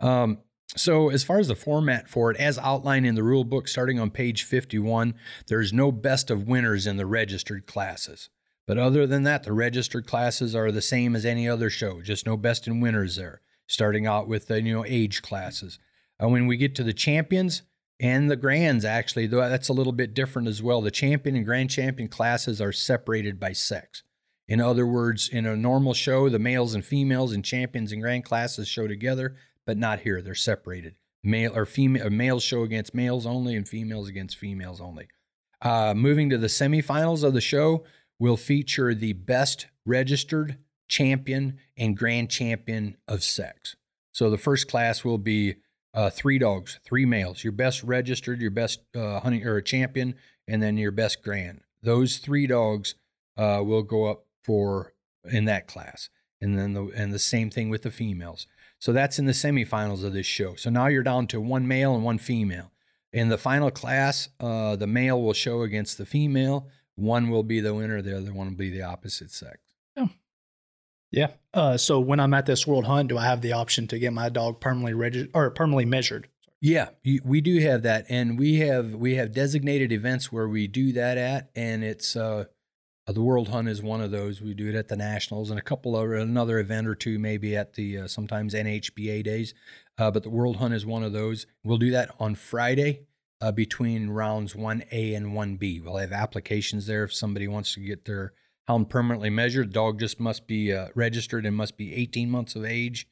Um, 0.00 0.38
so 0.76 1.08
as 1.08 1.22
far 1.22 1.38
as 1.38 1.48
the 1.48 1.54
format 1.54 2.08
for 2.08 2.30
it, 2.30 2.36
as 2.36 2.58
outlined 2.58 3.06
in 3.06 3.14
the 3.14 3.22
rule 3.22 3.44
book, 3.44 3.68
starting 3.68 4.00
on 4.00 4.10
page 4.10 4.42
51, 4.42 5.14
there's 5.46 5.72
no 5.72 5.92
best 5.92 6.30
of 6.30 6.48
winners 6.48 6.86
in 6.86 6.96
the 6.96 7.06
registered 7.06 7.66
classes. 7.66 8.28
But 8.66 8.76
other 8.76 9.06
than 9.06 9.22
that, 9.22 9.44
the 9.44 9.52
registered 9.52 10.06
classes 10.06 10.54
are 10.54 10.72
the 10.72 10.82
same 10.82 11.14
as 11.14 11.24
any 11.24 11.48
other 11.48 11.70
show, 11.70 12.02
just 12.02 12.26
no 12.26 12.36
best 12.36 12.66
and 12.66 12.82
winners 12.82 13.16
there. 13.16 13.40
Starting 13.68 14.06
out 14.06 14.28
with 14.28 14.48
the 14.48 14.60
you 14.60 14.74
know 14.74 14.84
age 14.84 15.22
classes. 15.22 15.78
Uh, 16.22 16.28
when 16.28 16.46
we 16.46 16.56
get 16.56 16.74
to 16.74 16.82
the 16.82 16.92
champions, 16.92 17.62
and 18.00 18.30
the 18.30 18.36
grands 18.36 18.84
actually 18.84 19.26
that's 19.26 19.68
a 19.68 19.72
little 19.72 19.92
bit 19.92 20.14
different 20.14 20.46
as 20.46 20.62
well 20.62 20.80
the 20.80 20.90
champion 20.90 21.34
and 21.34 21.44
grand 21.44 21.68
champion 21.68 22.08
classes 22.08 22.60
are 22.60 22.72
separated 22.72 23.40
by 23.40 23.52
sex 23.52 24.04
in 24.48 24.60
other 24.60 24.86
words, 24.86 25.28
in 25.28 25.44
a 25.44 25.56
normal 25.56 25.92
show, 25.94 26.28
the 26.28 26.38
males 26.38 26.74
and 26.74 26.84
females 26.84 27.32
and 27.32 27.44
champions 27.44 27.92
and 27.92 28.00
grand 28.00 28.24
classes 28.24 28.66
show 28.66 28.88
together, 28.88 29.36
but 29.66 29.76
not 29.76 30.00
here. 30.00 30.22
They're 30.22 30.34
separated. 30.34 30.94
Male 31.22 31.54
or 31.54 31.66
female, 31.66 32.08
males 32.08 32.42
show 32.42 32.62
against 32.62 32.94
males 32.94 33.26
only, 33.26 33.54
and 33.54 33.68
females 33.68 34.08
against 34.08 34.36
females 34.36 34.80
only. 34.80 35.08
Uh, 35.60 35.92
moving 35.94 36.30
to 36.30 36.38
the 36.38 36.46
semifinals 36.46 37.22
of 37.22 37.34
the 37.34 37.40
show, 37.40 37.84
will 38.18 38.36
feature 38.36 38.94
the 38.94 39.12
best 39.12 39.66
registered 39.84 40.58
champion 40.88 41.58
and 41.76 41.96
grand 41.96 42.30
champion 42.30 42.96
of 43.06 43.22
sex. 43.22 43.76
So 44.12 44.30
the 44.30 44.38
first 44.38 44.68
class 44.68 45.04
will 45.04 45.18
be 45.18 45.56
uh, 45.94 46.10
three 46.10 46.38
dogs, 46.38 46.80
three 46.84 47.04
males, 47.04 47.44
your 47.44 47.52
best 47.52 47.82
registered, 47.82 48.40
your 48.40 48.50
best 48.50 48.80
uh, 48.96 49.20
hunting 49.20 49.46
or 49.46 49.60
champion, 49.60 50.14
and 50.46 50.62
then 50.62 50.76
your 50.76 50.90
best 50.90 51.22
grand. 51.22 51.60
Those 51.82 52.18
three 52.18 52.46
dogs 52.46 52.94
uh, 53.36 53.62
will 53.64 53.82
go 53.82 54.06
up 54.06 54.24
for 54.48 54.94
in 55.30 55.44
that 55.44 55.66
class. 55.66 56.08
And 56.40 56.58
then 56.58 56.72
the 56.72 56.84
and 56.96 57.12
the 57.12 57.18
same 57.18 57.50
thing 57.50 57.68
with 57.68 57.82
the 57.82 57.90
females. 57.90 58.46
So 58.78 58.92
that's 58.92 59.18
in 59.18 59.26
the 59.26 59.32
semifinals 59.32 60.04
of 60.04 60.14
this 60.14 60.26
show. 60.26 60.54
So 60.54 60.70
now 60.70 60.86
you're 60.86 61.02
down 61.02 61.26
to 61.28 61.40
one 61.40 61.68
male 61.68 61.94
and 61.94 62.02
one 62.02 62.18
female. 62.18 62.72
In 63.12 63.28
the 63.28 63.36
final 63.36 63.70
class, 63.70 64.28
uh, 64.40 64.76
the 64.76 64.86
male 64.86 65.20
will 65.20 65.34
show 65.34 65.62
against 65.62 65.98
the 65.98 66.06
female. 66.06 66.68
One 66.94 67.28
will 67.28 67.42
be 67.42 67.60
the 67.60 67.74
winner. 67.74 68.00
The 68.00 68.16
other 68.16 68.32
one 68.32 68.48
will 68.48 68.56
be 68.56 68.70
the 68.70 68.82
opposite 68.82 69.30
sex. 69.30 69.58
Yeah. 69.96 70.06
Yeah. 71.10 71.28
Uh, 71.52 71.76
so 71.76 72.00
when 72.00 72.20
I'm 72.20 72.34
at 72.34 72.46
this 72.46 72.66
World 72.66 72.86
Hunt, 72.86 73.08
do 73.08 73.18
I 73.18 73.24
have 73.24 73.42
the 73.42 73.52
option 73.52 73.86
to 73.88 73.98
get 73.98 74.12
my 74.12 74.28
dog 74.28 74.60
permanently 74.60 74.94
registered 74.94 75.30
or 75.34 75.50
permanently 75.50 75.86
measured? 75.86 76.28
Yeah, 76.60 76.88
we 77.24 77.40
do 77.40 77.60
have 77.60 77.82
that, 77.82 78.06
and 78.08 78.36
we 78.36 78.56
have 78.56 78.92
we 78.92 79.14
have 79.14 79.32
designated 79.32 79.92
events 79.92 80.32
where 80.32 80.48
we 80.48 80.66
do 80.66 80.92
that 80.94 81.16
at, 81.16 81.50
and 81.54 81.84
it's 81.84 82.16
uh, 82.16 82.46
uh, 83.08 83.12
the 83.12 83.22
World 83.22 83.48
Hunt 83.48 83.68
is 83.68 83.82
one 83.82 84.02
of 84.02 84.10
those. 84.10 84.42
We 84.42 84.54
do 84.54 84.68
it 84.68 84.74
at 84.74 84.88
the 84.88 84.96
Nationals 84.96 85.50
and 85.50 85.58
a 85.58 85.62
couple 85.62 85.96
of 85.96 86.10
another 86.12 86.58
event 86.58 86.86
or 86.86 86.94
two, 86.94 87.18
maybe 87.18 87.56
at 87.56 87.72
the 87.72 87.98
uh, 87.98 88.06
sometimes 88.06 88.52
NHBA 88.54 89.24
days. 89.24 89.54
Uh, 89.96 90.10
but 90.10 90.22
the 90.22 90.30
World 90.30 90.56
Hunt 90.56 90.74
is 90.74 90.84
one 90.84 91.02
of 91.02 91.12
those. 91.12 91.46
We'll 91.64 91.78
do 91.78 91.90
that 91.90 92.14
on 92.20 92.34
Friday 92.34 93.06
uh, 93.40 93.52
between 93.52 94.10
rounds 94.10 94.52
1A 94.52 95.16
and 95.16 95.28
1B. 95.28 95.82
We'll 95.82 95.96
have 95.96 96.12
applications 96.12 96.86
there 96.86 97.04
if 97.04 97.14
somebody 97.14 97.48
wants 97.48 97.72
to 97.74 97.80
get 97.80 98.04
their 98.04 98.34
hound 98.66 98.90
permanently 98.90 99.30
measured. 99.30 99.72
Dog 99.72 99.98
just 99.98 100.20
must 100.20 100.46
be 100.46 100.72
uh, 100.72 100.88
registered 100.94 101.46
and 101.46 101.56
must 101.56 101.78
be 101.78 101.94
18 101.94 102.30
months 102.30 102.54
of 102.54 102.64
age 102.66 103.08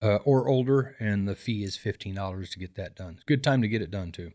uh, 0.00 0.18
or 0.24 0.48
older, 0.48 0.94
and 1.00 1.26
the 1.26 1.34
fee 1.34 1.64
is 1.64 1.76
$15 1.76 2.50
to 2.52 2.58
get 2.58 2.76
that 2.76 2.94
done. 2.94 3.18
Good 3.26 3.42
time 3.42 3.62
to 3.62 3.68
get 3.68 3.82
it 3.82 3.90
done 3.90 4.12
too. 4.12 4.32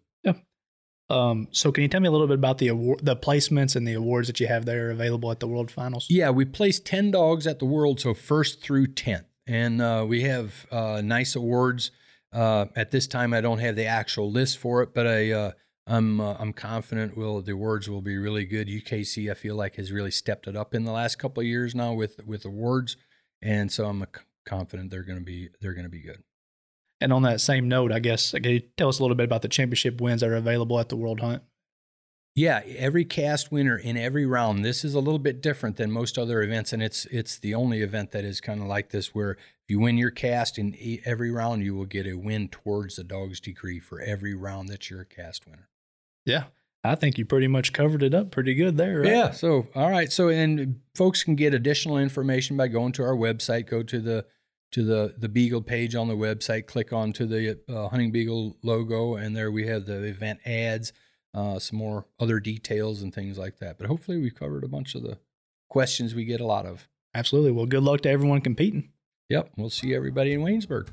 Um, 1.09 1.47
so 1.51 1.71
can 1.71 1.83
you 1.83 1.87
tell 1.87 2.01
me 2.01 2.07
a 2.07 2.11
little 2.11 2.27
bit 2.27 2.35
about 2.35 2.57
the 2.57 2.67
award, 2.69 3.01
the 3.03 3.15
placements 3.15 3.75
and 3.75 3.87
the 3.87 3.93
awards 3.93 4.27
that 4.27 4.39
you 4.39 4.47
have 4.47 4.65
there 4.65 4.89
available 4.89 5.31
at 5.31 5.39
the 5.39 5.47
World 5.47 5.69
Finals? 5.69 6.07
Yeah, 6.09 6.31
we 6.31 6.45
placed 6.45 6.85
ten 6.85 7.11
dogs 7.11 7.45
at 7.45 7.59
the 7.59 7.65
World, 7.65 7.99
so 7.99 8.13
first 8.13 8.61
through 8.61 8.87
tenth, 8.87 9.27
and 9.45 9.81
uh, 9.81 10.05
we 10.07 10.23
have 10.23 10.65
uh, 10.71 11.01
nice 11.03 11.35
awards. 11.35 11.91
Uh, 12.33 12.65
at 12.75 12.91
this 12.91 13.07
time, 13.07 13.33
I 13.33 13.41
don't 13.41 13.59
have 13.59 13.75
the 13.75 13.85
actual 13.85 14.31
list 14.31 14.57
for 14.57 14.81
it, 14.81 14.93
but 14.93 15.05
I 15.05 15.31
uh, 15.31 15.51
I'm 15.87 16.19
uh, 16.19 16.35
I'm 16.39 16.53
confident 16.53 17.15
will 17.15 17.41
the 17.41 17.53
awards 17.53 17.87
will 17.87 18.01
be 18.01 18.17
really 18.17 18.45
good. 18.45 18.67
UKC 18.67 19.29
I 19.29 19.35
feel 19.35 19.55
like 19.55 19.75
has 19.75 19.91
really 19.91 20.11
stepped 20.11 20.47
it 20.47 20.55
up 20.55 20.73
in 20.73 20.83
the 20.83 20.91
last 20.91 21.17
couple 21.19 21.41
of 21.41 21.47
years 21.47 21.75
now 21.75 21.93
with 21.93 22.25
with 22.25 22.45
awards, 22.45 22.97
and 23.41 23.71
so 23.71 23.85
I'm 23.85 24.05
confident 24.45 24.89
they're 24.89 25.03
going 25.03 25.19
to 25.19 25.25
be 25.25 25.49
they're 25.61 25.73
going 25.73 25.85
to 25.85 25.89
be 25.89 26.01
good. 26.01 26.23
And 27.01 27.11
on 27.11 27.23
that 27.23 27.41
same 27.41 27.67
note, 27.67 27.91
I 27.91 27.99
guess 27.99 28.31
can 28.31 28.43
you 28.45 28.61
tell 28.77 28.89
us 28.89 28.99
a 28.99 29.03
little 29.03 29.15
bit 29.15 29.25
about 29.25 29.41
the 29.41 29.47
championship 29.47 29.99
wins 29.99 30.21
that 30.21 30.29
are 30.29 30.35
available 30.35 30.79
at 30.79 30.89
the 30.89 30.95
World 30.95 31.19
Hunt? 31.19 31.43
Yeah, 32.35 32.61
every 32.77 33.05
cast 33.05 33.49
winner 33.49 33.77
in 33.77 33.95
every 33.95 34.25
round. 34.25 34.65
This 34.65 34.83
is 34.83 34.93
a 34.93 34.99
little 34.99 35.19
bit 35.19 35.41
different 35.41 35.77
than 35.77 35.89
most 35.89 36.17
other 36.17 36.41
events, 36.41 36.73
and 36.73 36.83
it's 36.83 37.05
it's 37.05 37.37
the 37.37 37.55
only 37.55 37.81
event 37.81 38.11
that 38.11 38.25
is 38.25 38.41
kind 38.41 38.61
of 38.61 38.67
like 38.67 38.89
this, 38.89 39.15
where 39.15 39.31
if 39.31 39.69
you 39.69 39.79
win 39.79 39.97
your 39.97 40.11
cast 40.11 40.57
in 40.57 40.75
every 41.05 41.31
round, 41.31 41.63
you 41.63 41.75
will 41.75 41.85
get 41.85 42.05
a 42.05 42.15
win 42.15 42.49
towards 42.49 42.97
the 42.97 43.05
dog's 43.05 43.39
decree 43.39 43.79
for 43.79 44.01
every 44.01 44.33
round 44.33 44.67
that 44.67 44.89
you're 44.89 45.01
a 45.01 45.05
cast 45.05 45.47
winner. 45.47 45.69
Yeah, 46.25 46.45
I 46.83 46.95
think 46.95 47.17
you 47.17 47.25
pretty 47.25 47.47
much 47.47 47.71
covered 47.71 48.03
it 48.03 48.13
up 48.13 48.31
pretty 48.31 48.53
good 48.53 48.75
there. 48.75 48.99
Right? 48.99 49.09
Yeah. 49.09 49.31
So 49.31 49.67
all 49.73 49.89
right. 49.89 50.11
So 50.11 50.27
and 50.27 50.81
folks 50.93 51.23
can 51.23 51.35
get 51.35 51.53
additional 51.53 51.97
information 51.97 52.57
by 52.57 52.67
going 52.67 52.91
to 52.93 53.03
our 53.03 53.15
website. 53.15 53.69
Go 53.69 53.81
to 53.83 53.99
the 54.01 54.25
to 54.71 54.83
the 54.83 55.15
the 55.17 55.29
Beagle 55.29 55.61
page 55.61 55.95
on 55.95 56.07
the 56.07 56.15
website. 56.15 56.67
Click 56.67 56.91
on 56.93 57.13
to 57.13 57.25
the 57.25 57.59
uh, 57.69 57.87
Hunting 57.89 58.11
Beagle 58.11 58.57
logo, 58.63 59.15
and 59.15 59.35
there 59.35 59.51
we 59.51 59.67
have 59.67 59.85
the 59.85 60.03
event 60.03 60.39
ads 60.45 60.93
uh, 61.35 61.59
some 61.59 61.77
more 61.77 62.05
other 62.19 62.39
details 62.39 63.01
and 63.01 63.13
things 63.13 63.37
like 63.37 63.59
that. 63.59 63.77
But 63.77 63.87
hopefully, 63.87 64.17
we've 64.17 64.33
covered 64.33 64.63
a 64.63 64.69
bunch 64.69 64.95
of 64.95 65.03
the 65.03 65.17
questions 65.69 66.15
we 66.15 66.25
get 66.25 66.39
a 66.39 66.45
lot 66.45 66.65
of. 66.65 66.87
Absolutely. 67.13 67.51
Well, 67.51 67.65
good 67.65 67.83
luck 67.83 68.01
to 68.01 68.09
everyone 68.09 68.41
competing. 68.41 68.89
Yep. 69.29 69.51
We'll 69.57 69.69
see 69.69 69.93
everybody 69.93 70.33
in 70.33 70.41
Waynesburg. 70.41 70.87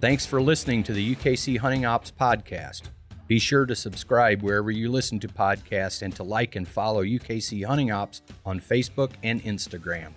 Thanks 0.00 0.26
for 0.26 0.42
listening 0.42 0.82
to 0.84 0.92
the 0.92 1.16
UKC 1.16 1.58
Hunting 1.58 1.84
Ops 1.84 2.10
podcast. 2.12 2.82
Be 3.26 3.40
sure 3.40 3.66
to 3.66 3.74
subscribe 3.74 4.42
wherever 4.42 4.70
you 4.70 4.90
listen 4.90 5.18
to 5.20 5.28
podcasts 5.28 6.02
and 6.02 6.14
to 6.14 6.22
like 6.22 6.54
and 6.54 6.66
follow 6.66 7.02
UKC 7.02 7.64
Hunting 7.64 7.90
Ops 7.90 8.22
on 8.44 8.60
Facebook 8.60 9.12
and 9.24 9.42
Instagram. 9.42 10.12